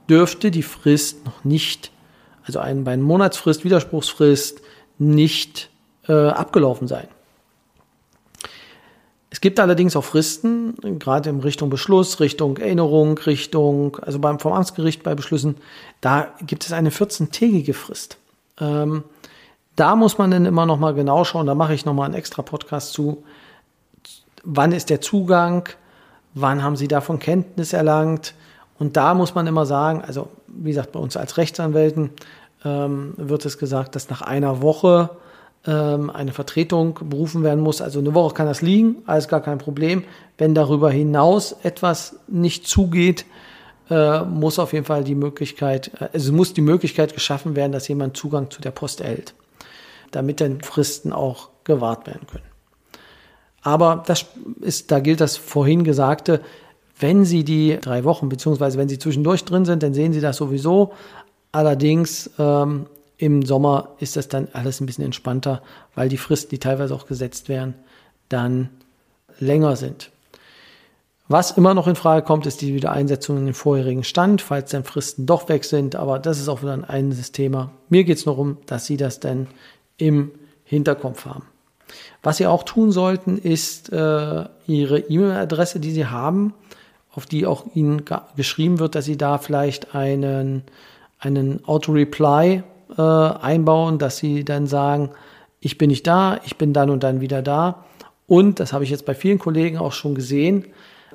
dürfte 0.10 0.52
die 0.52 0.64
Frist 0.64 1.26
noch 1.26 1.44
nicht, 1.44 1.92
also 2.44 2.60
ein, 2.60 2.84
bei 2.84 2.92
einer 2.92 3.04
Monatsfrist, 3.04 3.64
Widerspruchsfrist, 3.64 4.62
nicht 4.98 5.70
äh, 6.08 6.14
abgelaufen 6.14 6.88
sein. 6.88 7.08
Es 9.30 9.42
gibt 9.42 9.60
allerdings 9.60 9.96
auch 9.96 10.04
Fristen, 10.04 10.76
gerade 11.00 11.30
in 11.30 11.42
Richtung 11.42 11.70
Beschluss, 11.70 12.20
Richtung 12.20 12.58
Erinnerung, 12.58 13.18
Richtung, 13.18 13.98
also 14.02 14.20
beim, 14.20 14.40
vom 14.40 14.54
Amtsgericht 14.54 15.04
bei 15.04 15.16
Beschlüssen, 15.16 15.58
da 16.00 16.30
gibt 16.46 16.66
es 16.66 16.72
eine 16.72 16.92
14-tägige 16.92 17.74
Frist. 17.74 18.18
Ähm, 18.60 19.04
da 19.76 19.96
muss 19.96 20.18
man 20.18 20.32
dann 20.32 20.46
immer 20.46 20.66
noch 20.66 20.80
mal 20.80 20.94
genau 20.94 21.24
schauen, 21.24 21.46
da 21.46 21.56
mache 21.56 21.74
ich 21.74 21.86
noch 21.86 21.94
mal 21.94 22.06
einen 22.06 22.14
extra 22.14 22.42
Podcast 22.42 22.94
zu. 22.94 23.24
Wann 24.44 24.72
ist 24.72 24.90
der 24.90 25.02
Zugang? 25.02 25.68
Wann 26.34 26.64
haben 26.64 26.78
Sie 26.78 26.88
davon 26.88 27.20
Kenntnis 27.20 27.74
erlangt? 27.74 28.34
Und 28.80 28.96
da 28.96 29.14
muss 29.14 29.36
man 29.36 29.46
immer 29.46 29.66
sagen, 29.66 30.02
also 30.02 30.30
wie 30.48 30.70
gesagt, 30.70 30.94
bei 30.94 31.00
uns 31.00 31.18
als 31.18 31.38
Rechtsanwälten 31.38 32.12
ähm, 32.64 33.14
wird 33.18 33.46
es 33.46 33.58
gesagt, 33.58 33.96
dass 33.96 34.10
nach 34.10 34.22
einer 34.22 34.62
Woche 34.62 35.10
ähm, 35.68 36.10
eine 36.10 36.34
Vertretung 36.34 37.00
berufen 37.04 37.44
werden 37.44 37.64
muss. 37.64 37.82
Also 37.82 38.00
eine 38.00 38.14
Woche 38.14 38.34
kann 38.34 38.48
das 38.48 38.62
liegen, 38.62 38.98
alles 39.06 39.28
gar 39.28 39.42
kein 39.42 39.60
Problem. 39.60 40.04
Wenn 40.38 40.56
darüber 40.56 40.90
hinaus 40.90 41.56
etwas 41.64 42.18
nicht 42.28 42.68
zugeht, 42.68 43.26
äh, 43.90 44.22
muss 44.22 44.58
auf 44.58 44.74
jeden 44.74 44.86
Fall 44.86 45.04
die 45.04 45.16
Möglichkeit, 45.16 45.92
äh, 46.00 46.10
also 46.14 46.34
muss 46.34 46.54
die 46.54 46.62
Möglichkeit 46.62 47.14
geschaffen 47.14 47.56
werden, 47.56 47.72
dass 47.72 47.88
jemand 47.88 48.18
Zugang 48.18 48.50
zu 48.50 48.62
der 48.62 48.72
Post 48.72 49.02
erhält 49.02 49.34
damit 50.12 50.42
dann 50.42 50.62
Fristen 50.62 51.14
auch 51.14 51.50
gewahrt 51.64 52.08
werden 52.08 52.28
können. 52.28 52.44
Aber 53.62 54.04
das 54.06 54.26
ist, 54.62 54.92
da 54.92 55.00
gilt 55.00 55.22
das 55.22 55.36
vorhin 55.38 55.84
Gesagte, 55.84 56.42
wenn 57.00 57.26
Sie 57.26 57.44
die 57.44 57.78
drei 57.80 58.04
Wochen, 58.04 58.30
beziehungsweise 58.30 58.78
wenn 58.78 58.90
Sie 58.90 58.98
zwischendurch 58.98 59.46
drin 59.46 59.66
sind, 59.66 59.84
dann 59.84 59.94
sehen 59.94 60.14
Sie 60.14 60.22
das 60.22 60.38
sowieso. 60.38 60.94
Allerdings 61.52 62.30
ähm, 62.40 62.88
im 63.18 63.44
Sommer 63.44 63.96
ist 64.00 64.16
das 64.16 64.28
dann 64.28 64.48
alles 64.54 64.80
ein 64.80 64.86
bisschen 64.86 65.06
entspannter, 65.06 65.62
weil 65.96 66.10
die 66.10 66.18
Fristen, 66.18 66.52
die 66.52 66.60
teilweise 66.60 66.94
auch 66.94 67.08
gesetzt 67.08 67.50
werden, 67.50 67.74
dann 68.30 68.70
länger 69.40 69.76
sind. 69.76 70.12
Was 71.30 71.52
immer 71.52 71.74
noch 71.74 71.88
in 71.88 71.96
Frage 71.96 72.26
kommt, 72.26 72.46
ist 72.46 72.62
die 72.62 72.74
Wiedereinsetzung 72.74 73.38
in 73.38 73.46
den 73.46 73.54
vorherigen 73.54 74.06
Stand, 74.06 74.42
falls 74.42 74.72
dann 74.72 74.86
Fristen 74.86 75.26
doch 75.26 75.50
weg 75.50 75.66
sind. 75.66 75.96
Aber 75.96 76.20
das 76.20 76.40
ist 76.40 76.48
auch 76.48 76.62
wieder 76.62 76.72
ein 76.72 76.86
eigenes 76.86 77.34
Thema. 77.34 77.72
Mir 77.90 78.06
geht 78.06 78.18
es 78.18 78.26
nur 78.26 78.38
um, 78.38 78.58
dass 78.66 78.86
Sie 78.86 78.96
das 78.96 79.20
dann 79.20 79.48
im 79.98 80.32
Hinterkopf 80.64 81.26
haben. 81.26 81.44
Was 82.24 82.38
Sie 82.38 82.48
auch 82.48 82.64
tun 82.64 82.92
sollten, 82.92 83.38
ist 83.38 83.92
äh, 83.92 84.46
Ihre 84.68 85.00
E-Mail-Adresse, 85.00 85.80
die 85.82 85.92
Sie 85.92 86.06
haben, 86.06 86.54
auf 87.12 87.26
die 87.26 87.46
auch 87.46 87.66
Ihnen 87.74 88.04
geschrieben 88.38 88.80
wird, 88.80 88.96
dass 88.96 89.06
Sie 89.06 89.18
da 89.18 89.38
vielleicht 89.38 89.96
einen, 89.96 90.64
einen 91.20 91.66
Auto-Reply 91.66 92.64
äh, 92.98 93.02
einbauen, 93.02 93.98
dass 93.98 94.18
Sie 94.18 94.46
dann 94.46 94.68
sagen, 94.68 95.12
ich 95.60 95.78
bin 95.78 95.90
nicht 95.90 96.06
da, 96.06 96.40
ich 96.46 96.58
bin 96.58 96.74
dann 96.74 96.90
und 96.90 97.04
dann 97.04 97.22
wieder 97.22 97.42
da. 97.42 97.86
Und, 98.28 98.60
das 98.60 98.74
habe 98.74 98.84
ich 98.84 98.90
jetzt 98.90 99.06
bei 99.06 99.16
vielen 99.16 99.40
Kollegen 99.40 99.78
auch 99.78 99.94
schon 99.94 100.14
gesehen, 100.14 100.66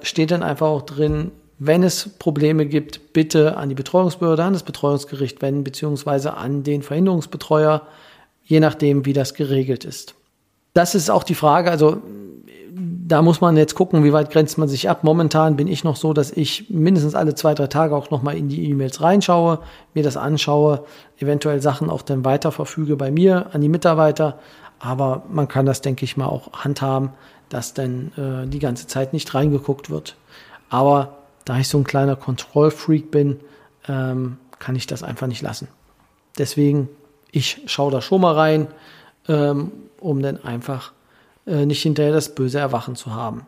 steht 0.01 0.31
dann 0.31 0.43
einfach 0.43 0.67
auch 0.67 0.83
drin, 0.83 1.31
wenn 1.59 1.83
es 1.83 2.09
Probleme 2.19 2.67
gibt, 2.67 3.13
bitte 3.13 3.57
an 3.57 3.69
die 3.69 3.75
Betreuungsbehörde, 3.75 4.43
an 4.43 4.53
das 4.53 4.65
Betreuungsgericht 4.65 5.43
wenden, 5.43 5.63
beziehungsweise 5.63 6.35
an 6.35 6.65
den 6.65 6.83
Verhinderungsbetreuer 6.83 7.83
je 8.45 8.61
nachdem, 8.61 9.07
wie 9.07 9.13
das 9.13 9.35
geregelt 9.35 9.85
ist. 9.85 10.15
Das 10.75 10.95
ist 10.95 11.11
auch 11.11 11.25
die 11.25 11.35
Frage, 11.35 11.71
also 11.71 12.03
da 13.13 13.21
muss 13.21 13.43
man 13.43 13.59
jetzt 13.59 13.75
gucken, 13.75 14.05
wie 14.05 14.13
weit 14.15 14.31
grenzt 14.31 14.57
man 14.57 14.69
sich 14.69 14.89
ab. 14.89 15.05
Momentan 15.05 15.57
bin 15.57 15.69
ich 15.69 15.85
noch 15.85 15.97
so, 15.97 16.15
dass 16.15 16.31
ich 16.31 16.71
mindestens 16.71 17.15
alle 17.15 17.35
zwei, 17.35 17.53
drei 17.53 17.67
Tage 17.67 17.95
auch 17.95 18.11
nochmal 18.11 18.39
in 18.39 18.49
die 18.49 18.71
E-Mails 18.71 19.03
reinschaue, 19.03 19.59
mir 19.93 20.03
das 20.03 20.17
anschaue, 20.17 20.85
eventuell 21.19 21.61
Sachen 21.61 21.91
auch 21.91 22.01
dann 22.01 22.25
weiterverfüge 22.25 22.97
bei 22.97 23.11
mir 23.11 23.55
an 23.55 23.61
die 23.61 23.69
Mitarbeiter. 23.69 24.39
Aber 24.79 25.25
man 25.31 25.47
kann 25.47 25.67
das, 25.67 25.83
denke 25.83 26.07
ich 26.07 26.17
mal, 26.17 26.25
auch 26.25 26.53
handhaben, 26.53 27.11
dass 27.51 27.75
dann 27.75 28.13
äh, 28.17 28.49
die 28.49 28.61
ganze 28.61 28.87
Zeit 28.87 29.13
nicht 29.13 29.35
reingeguckt 29.35 29.91
wird. 29.91 30.17
Aber 30.71 31.19
da 31.45 31.59
ich 31.59 31.69
so 31.69 31.77
ein 31.77 31.85
kleiner 31.85 32.17
Kontrollfreak 32.17 33.11
bin, 33.11 33.41
ähm, 33.89 34.39
kann 34.59 34.75
ich 34.75 34.87
das 34.87 35.03
einfach 35.03 35.27
nicht 35.27 35.43
lassen. 35.43 35.69
Deswegen 36.39 36.89
ich 37.33 37.63
schaue 37.67 37.91
da 37.91 38.01
schon 38.01 38.21
mal 38.21 38.35
rein, 38.35 38.69
ähm, 39.27 39.73
um 39.99 40.23
dann 40.23 40.43
einfach 40.45 40.93
äh, 41.47 41.67
nicht 41.67 41.83
hinterher 41.83 42.13
das 42.13 42.35
böse 42.35 42.59
Erwachen 42.59 42.97
zu 42.97 43.15
haben. 43.15 43.47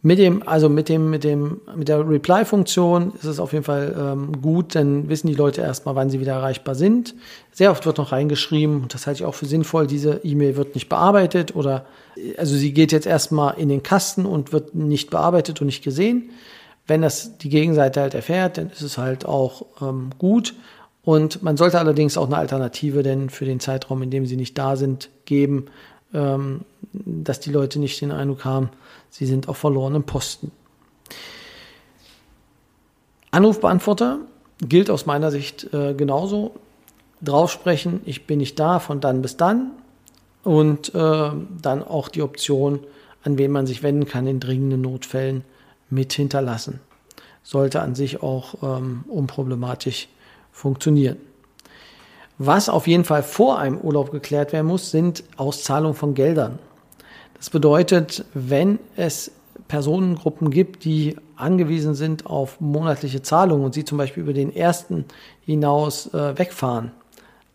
Mit 0.00 0.20
dem, 0.20 0.46
also 0.46 0.68
mit 0.68 0.88
dem, 0.88 1.10
mit 1.10 1.24
dem, 1.24 1.60
mit 1.74 1.88
der 1.88 2.08
Reply-Funktion 2.08 3.14
ist 3.14 3.24
es 3.24 3.40
auf 3.40 3.52
jeden 3.52 3.64
Fall 3.64 3.96
ähm, 3.98 4.40
gut, 4.40 4.76
dann 4.76 5.08
wissen 5.08 5.26
die 5.26 5.34
Leute 5.34 5.60
erstmal, 5.60 5.96
wann 5.96 6.08
sie 6.08 6.20
wieder 6.20 6.34
erreichbar 6.34 6.76
sind. 6.76 7.16
Sehr 7.50 7.72
oft 7.72 7.84
wird 7.84 7.98
noch 7.98 8.12
reingeschrieben, 8.12 8.82
und 8.82 8.94
das 8.94 9.08
halte 9.08 9.22
ich 9.22 9.26
auch 9.26 9.34
für 9.34 9.46
sinnvoll, 9.46 9.88
diese 9.88 10.20
E-Mail 10.22 10.56
wird 10.56 10.76
nicht 10.76 10.88
bearbeitet 10.88 11.56
oder, 11.56 11.84
also 12.36 12.54
sie 12.54 12.72
geht 12.72 12.92
jetzt 12.92 13.08
erstmal 13.08 13.58
in 13.58 13.68
den 13.68 13.82
Kasten 13.82 14.24
und 14.24 14.52
wird 14.52 14.72
nicht 14.76 15.10
bearbeitet 15.10 15.60
und 15.60 15.66
nicht 15.66 15.82
gesehen. 15.82 16.30
Wenn 16.86 17.02
das 17.02 17.36
die 17.38 17.48
Gegenseite 17.48 18.00
halt 18.00 18.14
erfährt, 18.14 18.56
dann 18.56 18.70
ist 18.70 18.82
es 18.82 18.98
halt 18.98 19.26
auch 19.26 19.66
ähm, 19.82 20.10
gut. 20.16 20.54
Und 21.08 21.42
man 21.42 21.56
sollte 21.56 21.78
allerdings 21.78 22.18
auch 22.18 22.26
eine 22.26 22.36
Alternative 22.36 23.02
denn 23.02 23.30
für 23.30 23.46
den 23.46 23.60
Zeitraum, 23.60 24.02
in 24.02 24.10
dem 24.10 24.26
sie 24.26 24.36
nicht 24.36 24.58
da 24.58 24.76
sind, 24.76 25.08
geben, 25.24 25.64
ähm, 26.12 26.66
dass 26.92 27.40
die 27.40 27.50
Leute 27.50 27.78
nicht 27.78 28.02
den 28.02 28.12
Eindruck 28.12 28.44
haben, 28.44 28.68
sie 29.08 29.24
sind 29.24 29.48
auf 29.48 29.56
verlorenen 29.56 30.02
Posten. 30.02 30.52
Anrufbeantworter 33.30 34.18
gilt 34.60 34.90
aus 34.90 35.06
meiner 35.06 35.30
Sicht 35.30 35.72
äh, 35.72 35.94
genauso. 35.94 36.56
Draufsprechen, 37.22 38.02
ich 38.04 38.26
bin 38.26 38.36
nicht 38.36 38.60
da, 38.60 38.78
von 38.78 39.00
dann 39.00 39.22
bis 39.22 39.38
dann. 39.38 39.70
Und 40.44 40.94
äh, 40.94 41.30
dann 41.62 41.84
auch 41.84 42.10
die 42.10 42.20
Option, 42.20 42.80
an 43.24 43.38
wen 43.38 43.50
man 43.50 43.66
sich 43.66 43.82
wenden 43.82 44.04
kann 44.04 44.26
in 44.26 44.40
dringenden 44.40 44.82
Notfällen, 44.82 45.42
mit 45.88 46.12
hinterlassen. 46.12 46.80
Sollte 47.42 47.80
an 47.80 47.94
sich 47.94 48.22
auch 48.22 48.56
ähm, 48.62 49.06
unproblematisch 49.08 50.08
funktionieren. 50.58 51.16
Was 52.38 52.68
auf 52.68 52.86
jeden 52.86 53.04
Fall 53.04 53.22
vor 53.22 53.58
einem 53.58 53.78
Urlaub 53.78 54.10
geklärt 54.10 54.52
werden 54.52 54.66
muss, 54.66 54.90
sind 54.90 55.24
Auszahlungen 55.36 55.96
von 55.96 56.14
Geldern. 56.14 56.58
Das 57.36 57.50
bedeutet, 57.50 58.24
wenn 58.34 58.78
es 58.96 59.30
Personengruppen 59.68 60.50
gibt, 60.50 60.84
die 60.84 61.16
angewiesen 61.36 61.94
sind 61.94 62.26
auf 62.26 62.60
monatliche 62.60 63.22
Zahlungen 63.22 63.64
und 63.64 63.74
sie 63.74 63.84
zum 63.84 63.98
Beispiel 63.98 64.22
über 64.22 64.32
den 64.32 64.54
ersten 64.54 65.04
hinaus 65.44 66.12
äh, 66.14 66.38
wegfahren, 66.38 66.90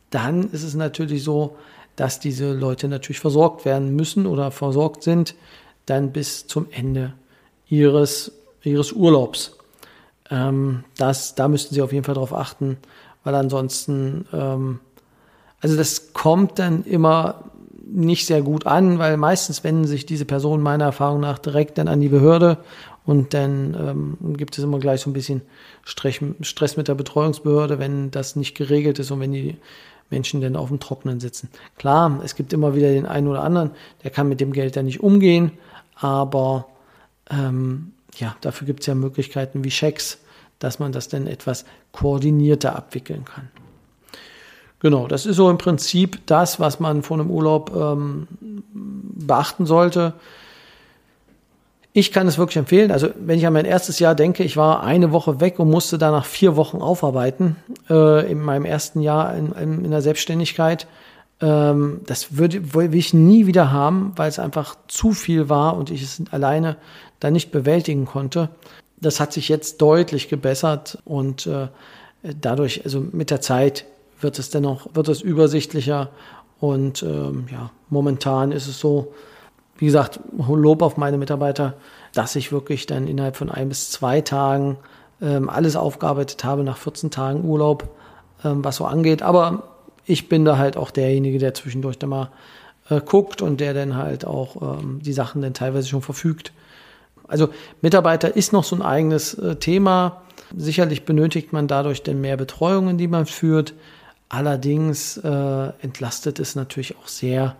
dann 0.10 0.50
ist 0.51 0.63
es 0.63 0.75
natürlich 0.75 1.24
so, 1.24 1.57
dass 1.95 2.19
diese 2.19 2.53
Leute 2.53 2.88
natürlich 2.88 3.19
versorgt 3.19 3.65
werden 3.65 3.95
müssen 3.95 4.25
oder 4.25 4.51
versorgt 4.51 5.03
sind, 5.03 5.36
dann 5.86 6.12
bis 6.12 6.48
zum 6.48 6.67
Ende 6.72 7.13
ihres, 7.67 8.31
ihres 8.63 8.91
Urlaubs. 8.91 9.57
Ähm, 10.30 10.84
das, 10.98 11.36
da 11.36 11.48
müssten 11.48 11.74
Sie 11.75 11.82
auf 11.82 11.92
jeden 11.92 12.06
Fall 12.06 12.15
darauf 12.15 12.34
achten, 12.34 12.77
weil 13.24 13.36
ansonsten, 13.36 14.25
ähm, 14.34 14.80
also 15.62 15.77
das 15.77 16.13
kommt 16.13 16.60
dann 16.60 16.84
immer 16.84 17.44
nicht 17.86 18.25
sehr 18.25 18.42
gut 18.42 18.65
an, 18.65 18.98
weil 19.00 19.18
meistens 19.18 19.63
wenden 19.63 19.86
sich 19.86 20.06
diese 20.06 20.25
Personen 20.25 20.63
meiner 20.63 20.86
Erfahrung 20.86 21.20
nach 21.20 21.38
direkt 21.38 21.77
dann 21.77 21.88
an 21.88 22.01
die 22.01 22.10
Behörde 22.10 22.58
und 23.06 23.34
dann 23.34 24.18
ähm, 24.22 24.38
gibt 24.38 24.58
es 24.58 24.63
immer 24.63 24.80
gleich 24.80 25.01
so 25.01 25.10
ein 25.10 25.13
bisschen 25.13 25.42
Stress 25.84 26.77
mit 26.77 26.88
der 26.88 26.96
Betreuungsbehörde, 26.96 27.77
wenn 27.77 28.10
das 28.12 28.36
nicht 28.36 28.56
geregelt 28.56 29.00
ist 29.00 29.12
und 29.12 29.20
wenn 29.20 29.34
die 29.34 29.58
Menschen 30.10 30.42
dann 30.42 30.56
auf 30.56 30.70
dem 30.70 30.80
Trockenen 30.80 31.20
sitzen. 31.20 31.50
Klar, 31.77 32.22
es 32.24 32.36
gibt 32.36 32.53
immer 32.53 32.75
wieder 32.75 32.89
den 32.89 33.06
einen 33.06 33.27
oder 33.27 33.44
anderen, 33.44 33.72
der 34.03 34.12
kann 34.12 34.30
mit 34.30 34.39
dem 34.39 34.53
Geld 34.53 34.75
dann 34.75 34.86
nicht 34.86 35.01
umgehen, 35.01 35.51
aber 35.96 36.68
ähm, 37.30 37.92
ja, 38.20 38.36
dafür 38.41 38.67
gibt 38.67 38.82
es 38.82 38.88
ja 38.88 38.96
Möglichkeiten 38.96 39.63
wie 39.63 39.72
Schecks, 39.72 40.20
dass 40.60 40.79
man 40.79 40.91
das 40.91 41.10
dann 41.10 41.27
etwas 41.27 41.65
koordinierter 41.91 42.75
abwickeln 42.75 43.25
kann. 43.25 43.50
Genau, 44.79 45.08
das 45.08 45.25
ist 45.25 45.38
so 45.38 45.50
im 45.50 45.58
Prinzip 45.58 46.25
das, 46.25 46.60
was 46.60 46.82
man 46.82 47.03
vor 47.03 47.17
einem 47.17 47.32
Urlaub 47.32 47.74
ähm, 47.74 48.27
beachten 48.74 49.65
sollte. 49.65 50.13
Ich 51.93 52.12
kann 52.12 52.27
es 52.27 52.38
wirklich 52.38 52.58
empfehlen. 52.58 52.91
Also 52.91 53.10
wenn 53.17 53.38
ich 53.38 53.48
an 53.48 53.53
mein 53.53 53.65
erstes 53.65 54.00
Jahr 54.00 54.13
denke, 54.13 54.43
ich 54.43 54.58
war 54.58 54.84
eine 54.84 55.12
Woche 55.12 55.39
weg 55.39 55.60
und 55.60 55.70
musste 55.70 55.98
danach 55.98 56.25
vier 56.25 56.58
Wochen 56.58 56.82
aufarbeiten 56.82 57.55
äh, 57.89 58.29
in 58.29 58.41
meinem 58.41 58.65
ersten 58.65 59.00
Jahr 59.00 59.36
in, 59.36 59.53
in, 59.53 59.86
in 59.86 59.91
der 59.91 60.01
Selbstständigkeit. 60.01 60.88
Ähm, 61.39 62.01
das 62.05 62.36
würde 62.38 62.74
will 62.74 62.93
ich 62.96 63.13
nie 63.13 63.46
wieder 63.46 63.72
haben, 63.72 64.12
weil 64.15 64.27
es 64.27 64.39
einfach 64.39 64.75
zu 64.88 65.12
viel 65.13 65.50
war 65.50 65.77
und 65.77 65.91
ich 65.91 66.01
es 66.01 66.22
alleine 66.32 66.77
da 67.24 67.32
nicht 67.32 67.51
bewältigen 67.51 68.06
konnte. 68.06 68.50
Das 69.00 69.20
hat 69.20 69.34
sich 69.34 69.50
jetzt 69.50 69.82
deutlich 69.82 70.30
gebessert 70.30 71.00
und 71.06 71.48
äh, 71.48 71.68
dadurch, 72.24 72.84
also 72.86 73.00
mit 73.00 73.30
der 73.30 73.42
Zeit 73.42 73.86
wird 74.20 74.39
es 74.39 74.50
dennoch, 74.50 74.88
wird 74.94 75.08
es 75.10 75.22
übersichtlicher 75.22 76.10
und 76.60 77.03
ähm, 77.03 77.48
ja, 77.51 77.72
momentan 77.89 78.51
ist 78.51 78.68
es 78.68 78.80
so, 78.80 79.13
wie 79.77 79.86
gesagt, 79.86 80.20
Lob 80.38 80.82
auf 80.82 80.98
meine 80.98 81.18
Mitarbeiter, 81.18 81.74
dass 82.13 82.36
ich 82.36 82.51
wirklich 82.51 82.86
dann 82.86 83.08
innerhalb 83.08 83.36
von 83.36 83.50
ein 83.50 83.70
bis 83.70 83.92
zwei 83.92 84.22
Tagen 84.22 84.77
ähm, 85.22 85.50
alles 85.50 85.75
aufgearbeitet 85.75 86.44
habe 86.44 86.63
nach 86.63 86.77
14 86.77 87.12
Tagen 87.12 87.44
Urlaub, 87.44 87.89
ähm, 88.46 88.63
was 88.63 88.77
so 88.77 88.86
angeht. 88.86 89.22
Aber 89.22 89.63
ich 90.06 90.30
bin 90.30 90.46
da 90.46 90.58
halt 90.58 90.77
auch 90.77 90.92
derjenige, 90.92 91.39
der 91.39 91.53
zwischendurch 91.53 91.98
da 91.98 92.08
mal 92.08 92.30
äh, 92.89 93.01
guckt 93.01 93.42
und 93.42 93.60
der 93.60 93.74
dann 93.74 93.96
halt 93.96 94.25
auch 94.25 94.80
ähm, 94.80 95.01
die 95.01 95.13
Sachen 95.13 95.42
dann 95.42 95.53
teilweise 95.53 95.88
schon 95.88 96.01
verfügt. 96.01 96.53
Also 97.27 97.50
Mitarbeiter 97.82 98.36
ist 98.36 98.53
noch 98.53 98.63
so 98.63 98.75
ein 98.75 98.82
eigenes 98.82 99.34
äh, 99.36 99.56
Thema. 99.56 100.22
Sicherlich 100.56 101.06
benötigt 101.06 101.53
man 101.53 101.68
dadurch 101.68 102.03
dann 102.03 102.22
mehr 102.22 102.38
Betreuungen, 102.38 102.98
die 102.98 103.08
man 103.08 103.25
führt. 103.25 103.74
Allerdings 104.30 105.18
äh, 105.18 105.72
entlastet 105.82 106.39
es 106.39 106.56
natürlich 106.56 106.98
auch 106.98 107.08
sehr 107.08 107.56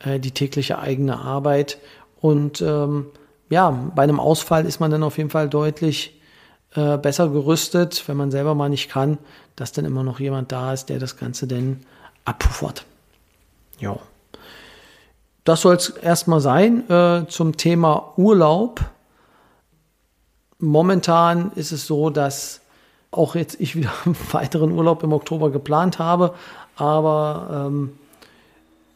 äh, 0.00 0.18
die 0.18 0.30
tägliche 0.30 0.78
eigene 0.78 1.18
Arbeit. 1.18 1.78
Und 2.20 2.62
ähm, 2.62 3.06
ja, 3.50 3.70
bei 3.94 4.02
einem 4.02 4.20
Ausfall 4.20 4.66
ist 4.66 4.80
man 4.80 4.90
dann 4.90 5.02
auf 5.02 5.18
jeden 5.18 5.30
Fall 5.30 5.48
deutlich 5.48 6.20
äh, 6.74 6.96
besser 6.96 7.28
gerüstet, 7.28 8.04
wenn 8.06 8.16
man 8.16 8.30
selber 8.30 8.54
mal 8.54 8.68
nicht 8.68 8.88
kann, 8.88 9.18
dass 9.56 9.72
dann 9.72 9.84
immer 9.84 10.02
noch 10.02 10.20
jemand 10.20 10.52
da 10.52 10.72
ist, 10.72 10.88
der 10.88 10.98
das 10.98 11.16
Ganze 11.16 11.46
dann 11.46 11.80
abpuffert. 12.24 12.84
Ja. 13.78 13.98
Das 15.44 15.60
soll 15.60 15.74
es 15.74 15.90
erstmal 15.90 16.40
sein 16.40 16.88
äh, 16.88 17.26
zum 17.28 17.56
Thema 17.56 18.14
Urlaub. 18.16 18.80
Momentan 20.62 21.50
ist 21.56 21.72
es 21.72 21.88
so, 21.88 22.08
dass 22.08 22.60
auch 23.10 23.34
jetzt 23.34 23.60
ich 23.60 23.74
wieder 23.74 23.92
einen 24.04 24.16
weiteren 24.30 24.70
Urlaub 24.70 25.02
im 25.02 25.12
Oktober 25.12 25.50
geplant 25.50 25.98
habe, 25.98 26.34
aber 26.76 27.66
ähm, 27.66 27.92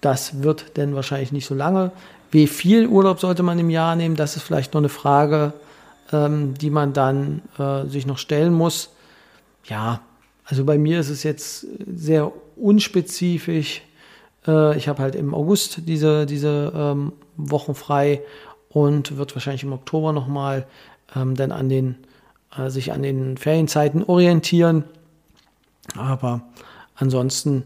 das 0.01 0.45
wird 0.45 0.77
denn 0.77 0.95
wahrscheinlich 0.95 1.33
nicht 1.33 1.45
so 1.45 1.57
lange. 1.57 1.91
Wie 2.31 2.47
viel 2.47 2.87
Urlaub 2.87 3.19
sollte 3.19 3.43
man 3.43 3.59
im 3.59 3.69
Jahr 3.69 3.97
nehmen? 3.97 4.15
Das 4.15 4.37
ist 4.37 4.45
vielleicht 4.45 4.75
noch 4.75 4.81
eine 4.81 4.89
Frage, 4.89 5.55
ähm, 6.13 6.55
die 6.55 6.71
man 6.71 6.93
dann 6.93 7.43
äh, 7.59 7.87
sich 7.87 8.07
noch 8.07 8.19
stellen 8.19 8.55
muss. 8.55 8.91
Ja, 9.65 10.01
also 10.45 10.65
bei 10.65 10.79
mir 10.79 11.01
ist 11.01 11.11
es 11.11 11.25
jetzt 11.25 11.67
sehr 11.93 12.31
unspezifisch. 12.55 13.83
Äh, 14.47 14.77
ich 14.79 14.87
habe 14.87 15.03
halt 15.03 15.17
im 15.17 15.35
August 15.35 15.81
diese, 15.89 16.27
diese 16.27 16.73
ähm, 16.77 17.13
Wochen 17.37 17.75
frei 17.75 18.23
und 18.69 19.17
wird 19.17 19.35
wahrscheinlich 19.35 19.65
im 19.65 19.73
Oktober 19.73 20.13
nochmal 20.13 20.69
ähm, 21.15 21.35
dann 21.35 21.53
an 21.53 21.69
den, 21.69 21.97
äh, 22.57 22.71
sich 22.71 22.93
an 22.93 23.03
den 23.03 23.37
Ferienzeiten 23.37 24.03
orientieren. 24.03 24.85
Aber 25.97 26.43
ansonsten 26.95 27.65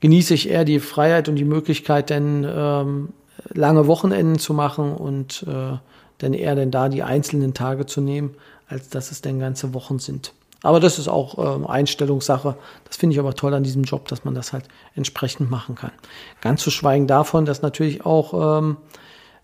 genieße 0.00 0.34
ich 0.34 0.48
eher 0.50 0.64
die 0.64 0.80
Freiheit 0.80 1.28
und 1.28 1.36
die 1.36 1.44
Möglichkeit, 1.44 2.10
dann 2.10 2.44
ähm, 2.48 3.08
lange 3.52 3.86
Wochenenden 3.86 4.38
zu 4.38 4.54
machen 4.54 4.92
und 4.92 5.44
äh, 5.48 5.78
dann 6.18 6.34
eher 6.34 6.54
dann 6.54 6.70
da 6.70 6.88
die 6.88 7.02
einzelnen 7.02 7.54
Tage 7.54 7.86
zu 7.86 8.00
nehmen, 8.00 8.34
als 8.68 8.88
dass 8.88 9.10
es 9.10 9.20
dann 9.20 9.38
ganze 9.38 9.74
Wochen 9.74 9.98
sind. 9.98 10.32
Aber 10.62 10.80
das 10.80 10.98
ist 10.98 11.08
auch 11.08 11.38
äh, 11.38 11.66
Einstellungssache. 11.66 12.56
Das 12.86 12.96
finde 12.96 13.14
ich 13.14 13.20
aber 13.20 13.34
toll 13.34 13.54
an 13.54 13.62
diesem 13.62 13.84
Job, 13.84 14.08
dass 14.08 14.24
man 14.24 14.34
das 14.34 14.52
halt 14.52 14.64
entsprechend 14.94 15.50
machen 15.50 15.74
kann. 15.74 15.92
Ganz 16.40 16.62
zu 16.62 16.70
schweigen 16.70 17.06
davon, 17.06 17.44
dass 17.44 17.62
natürlich 17.62 18.04
auch 18.04 18.58
ähm, 18.58 18.78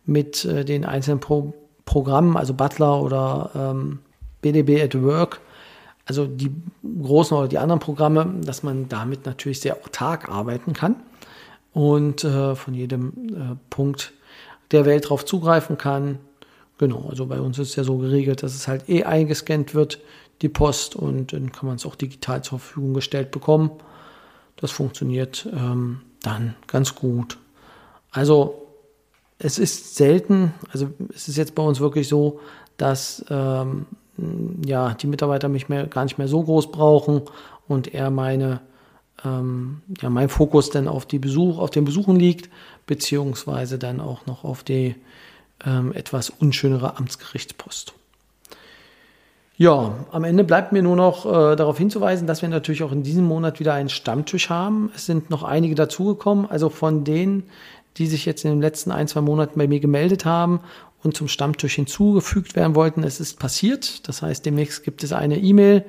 mit 0.05 0.45
äh, 0.45 0.65
den 0.65 0.85
einzelnen 0.85 1.21
Pro 1.21 1.55
Programmen, 1.93 2.39
also 2.39 2.55
Butler 2.55 3.03
oder 3.03 3.51
ähm, 3.55 3.99
BDB 4.41 4.83
at 4.83 5.01
Work, 5.03 5.43
also 6.07 6.27
die 6.27 6.51
großen 7.03 7.37
oder 7.37 7.49
die 7.49 7.59
anderen 7.59 7.81
Programme, 7.81 8.41
dass 8.43 8.63
man 8.63 8.89
damit 8.89 9.27
natürlich 9.27 9.61
sehr 9.61 9.77
autark 9.77 10.31
arbeiten 10.31 10.73
kann 10.73 10.97
und 11.75 12.25
äh, 12.25 12.55
von 12.55 12.73
jedem 12.73 13.13
äh, 13.29 13.57
Punkt 13.69 14.15
der 14.71 14.87
Welt 14.87 15.11
drauf 15.11 15.27
zugreifen 15.27 15.77
kann. 15.77 16.19
Genau, 16.79 17.09
also 17.11 17.27
bei 17.27 17.39
uns 17.39 17.59
ist 17.59 17.77
ja 17.77 17.85
so 17.85 17.99
geregelt, 17.99 18.43
dass 18.43 18.55
es 18.55 18.69
halt 18.69 18.89
eh 18.89 19.05
eingescannt 19.05 19.75
wird, 19.75 20.01
die 20.41 20.49
Post, 20.49 20.97
und 20.97 21.35
dann 21.35 21.53
kann 21.53 21.67
man 21.67 21.77
es 21.77 21.85
auch 21.85 21.95
digital 21.95 22.43
zur 22.43 22.59
Verfügung 22.59 22.95
gestellt 22.95 23.31
bekommen. 23.33 23.71
Das 24.57 24.71
funktioniert 24.71 25.47
ähm, 25.53 26.01
dann 26.23 26.55
ganz 26.69 26.95
gut. 26.95 27.37
Also 28.11 28.62
es 29.43 29.59
ist 29.59 29.97
selten, 29.97 30.55
also 30.73 30.89
es 31.15 31.29
ist 31.29 31.37
jetzt 31.37 31.55
bei 31.55 31.63
uns 31.63 31.81
wirklich 31.81 32.09
so, 32.09 32.41
dass 32.77 33.25
ähm, 33.29 33.87
ja, 34.65 34.95
die 34.95 35.09
Mitarbeiter 35.09 35.49
mich 35.49 35.69
mehr, 35.69 35.87
gar 35.87 36.05
nicht 36.05 36.19
mehr 36.19 36.29
so 36.29 36.43
groß 36.43 36.71
brauchen 36.71 37.23
und 37.67 37.93
eher 37.93 38.11
meine, 38.11 38.61
ähm, 39.25 39.83
ja, 40.01 40.11
mein 40.11 40.29
Fokus 40.29 40.71
dann 40.71 40.87
auf 40.87 41.07
die 41.07 41.19
Besuch, 41.19 41.59
auf 41.59 41.71
den 41.71 41.85
Besuchen 41.85 42.17
liegt, 42.17 42.51
beziehungsweise 42.87 43.79
dann 43.79 44.01
auch 44.01 44.27
noch 44.27 44.45
auf 44.45 44.63
die 44.63 44.95
ähm, 45.65 45.93
etwas 45.93 46.31
unschönere 46.31 46.97
Amtsgerichtspost. 46.97 47.95
Ja, 49.57 50.07
am 50.11 50.25
Ende 50.25 50.45
bleibt 50.45 50.73
mir 50.73 50.83
nur 50.83 50.97
noch 50.97 51.27
äh, 51.27 51.57
darauf 51.57 51.79
hinzuweisen, 51.79 52.27
dass 52.27 52.43
wir 52.43 52.49
natürlich 52.49 52.83
auch 52.83 52.93
in 52.93 53.03
diesem 53.03 53.25
Monat 53.25 53.61
wieder 53.61 53.75
einen 53.75 53.91
Stammtisch 53.91 54.51
haben. 54.51 54.91
Es 54.95 55.07
sind 55.07 55.31
noch 55.31 55.43
einige 55.43 55.75
dazugekommen, 55.75 56.47
also 56.49 56.69
von 56.69 57.05
denen, 57.05 57.45
die 57.99 58.07
sich 58.07 58.25
jetzt 58.25 58.45
in 58.45 58.51
den 58.51 58.61
letzten 58.61 58.91
ein, 58.91 59.09
zwei 59.09 59.21
Monaten 59.21 59.59
bei 59.59 59.69
mir 59.69 59.81
gemeldet 59.81 60.25
haben 60.25 60.61
und 61.03 61.17
zum 61.17 61.29
Stammtisch 61.29 61.75
hinzugefügt 61.75 62.57
werden 62.57 62.75
wollten. 62.75 63.05
Es 63.05 63.21
ist 63.21 63.39
passiert. 63.39 64.07
Das 64.09 64.23
heißt, 64.23 64.47
demnächst 64.47 64.85
gibt 64.85 65.03
es 65.03 65.13
eine 65.13 65.39
E-Mail 65.39 65.85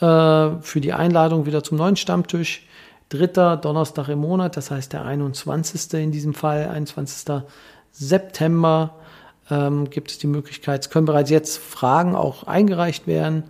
äh, 0.00 0.60
für 0.60 0.80
die 0.80 0.92
Einladung 0.92 1.46
wieder 1.46 1.62
zum 1.62 1.78
neuen 1.78 1.96
Stammtisch. 1.96 2.66
Dritter 3.08 3.56
Donnerstag 3.56 4.08
im 4.08 4.18
Monat, 4.18 4.56
das 4.56 4.72
heißt 4.72 4.92
der 4.92 5.04
21. 5.04 5.94
in 5.94 6.10
diesem 6.10 6.34
Fall, 6.34 6.68
21. 6.68 7.42
September 7.92 8.96
ähm, 9.48 9.88
gibt 9.90 10.10
es 10.10 10.18
die 10.18 10.26
Möglichkeit, 10.26 10.80
es 10.82 10.90
können 10.90 11.06
bereits 11.06 11.30
jetzt 11.30 11.58
Fragen 11.58 12.16
auch 12.16 12.44
eingereicht 12.44 13.06
werden 13.06 13.44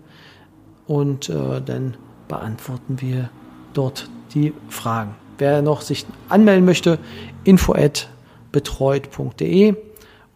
und 0.86 1.30
äh, 1.30 1.62
dann 1.64 1.96
beantworten 2.28 3.00
wir 3.00 3.30
dort 3.72 4.10
die 4.34 4.52
Fragen. 4.68 5.25
Wer 5.38 5.62
noch 5.62 5.80
sich 5.80 6.06
anmelden 6.28 6.64
möchte, 6.64 6.98
info 7.44 7.74
at 7.74 8.08
betreut.de 8.52 9.74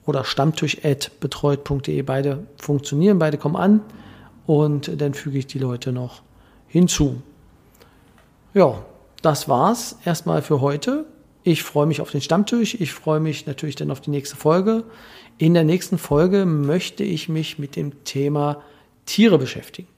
oder 0.06 0.24
stammtisch.betreut.de. 0.24 2.02
Beide 2.02 2.46
funktionieren, 2.56 3.18
beide 3.18 3.38
kommen 3.38 3.56
an 3.56 3.80
und 4.46 5.00
dann 5.00 5.14
füge 5.14 5.38
ich 5.38 5.46
die 5.46 5.58
Leute 5.58 5.92
noch 5.92 6.22
hinzu. 6.66 7.22
Ja, 8.52 8.84
das 9.22 9.48
war's 9.48 9.96
erstmal 10.04 10.42
für 10.42 10.60
heute. 10.60 11.06
Ich 11.42 11.62
freue 11.62 11.86
mich 11.86 12.00
auf 12.00 12.10
den 12.10 12.20
Stammtisch. 12.20 12.74
Ich 12.74 12.92
freue 12.92 13.20
mich 13.20 13.46
natürlich 13.46 13.76
dann 13.76 13.90
auf 13.90 14.00
die 14.00 14.10
nächste 14.10 14.36
Folge. 14.36 14.84
In 15.38 15.54
der 15.54 15.64
nächsten 15.64 15.96
Folge 15.96 16.44
möchte 16.44 17.02
ich 17.02 17.28
mich 17.28 17.58
mit 17.58 17.76
dem 17.76 18.04
Thema 18.04 18.62
Tiere 19.06 19.38
beschäftigen. 19.38 19.88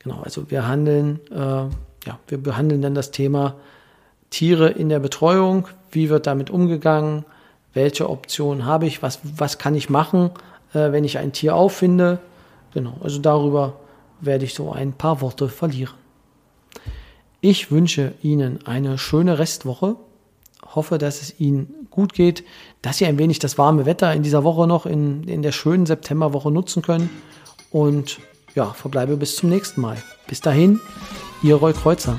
Genau, 0.00 0.20
also 0.22 0.50
wir 0.50 0.66
handeln, 0.66 1.20
äh, 1.30 1.36
ja, 1.36 2.18
wir 2.26 2.38
behandeln 2.38 2.82
dann 2.82 2.94
das 2.94 3.10
Thema 3.10 3.56
Tiere 4.30 4.68
in 4.68 4.88
der 4.88 4.98
Betreuung. 4.98 5.68
Wie 5.90 6.08
wird 6.10 6.26
damit 6.26 6.50
umgegangen? 6.50 7.24
welche 7.74 8.08
Option 8.08 8.64
habe 8.64 8.86
ich, 8.86 9.02
was, 9.02 9.18
was 9.22 9.58
kann 9.58 9.74
ich 9.74 9.90
machen, 9.90 10.30
äh, 10.72 10.92
wenn 10.92 11.04
ich 11.04 11.18
ein 11.18 11.32
Tier 11.32 11.54
auffinde. 11.54 12.20
Genau, 12.72 12.96
also 13.02 13.18
darüber 13.18 13.74
werde 14.20 14.44
ich 14.44 14.54
so 14.54 14.72
ein 14.72 14.92
paar 14.94 15.20
Worte 15.20 15.48
verlieren. 15.48 15.94
Ich 17.40 17.70
wünsche 17.70 18.14
Ihnen 18.22 18.66
eine 18.66 18.96
schöne 18.96 19.38
Restwoche, 19.38 19.96
hoffe, 20.74 20.96
dass 20.96 21.20
es 21.20 21.38
Ihnen 21.38 21.88
gut 21.90 22.14
geht, 22.14 22.42
dass 22.80 22.98
Sie 22.98 23.06
ein 23.06 23.18
wenig 23.18 23.38
das 23.38 23.58
warme 23.58 23.84
Wetter 23.84 24.14
in 24.14 24.22
dieser 24.22 24.44
Woche 24.44 24.66
noch 24.66 24.86
in, 24.86 25.24
in 25.24 25.42
der 25.42 25.52
schönen 25.52 25.84
Septemberwoche 25.84 26.50
nutzen 26.50 26.80
können 26.80 27.10
und 27.70 28.18
ja, 28.54 28.66
verbleibe 28.66 29.16
bis 29.16 29.36
zum 29.36 29.50
nächsten 29.50 29.80
Mal. 29.80 29.98
Bis 30.26 30.40
dahin, 30.40 30.80
Ihr 31.42 31.56
Roy 31.56 31.74
Kreuzer. 31.74 32.18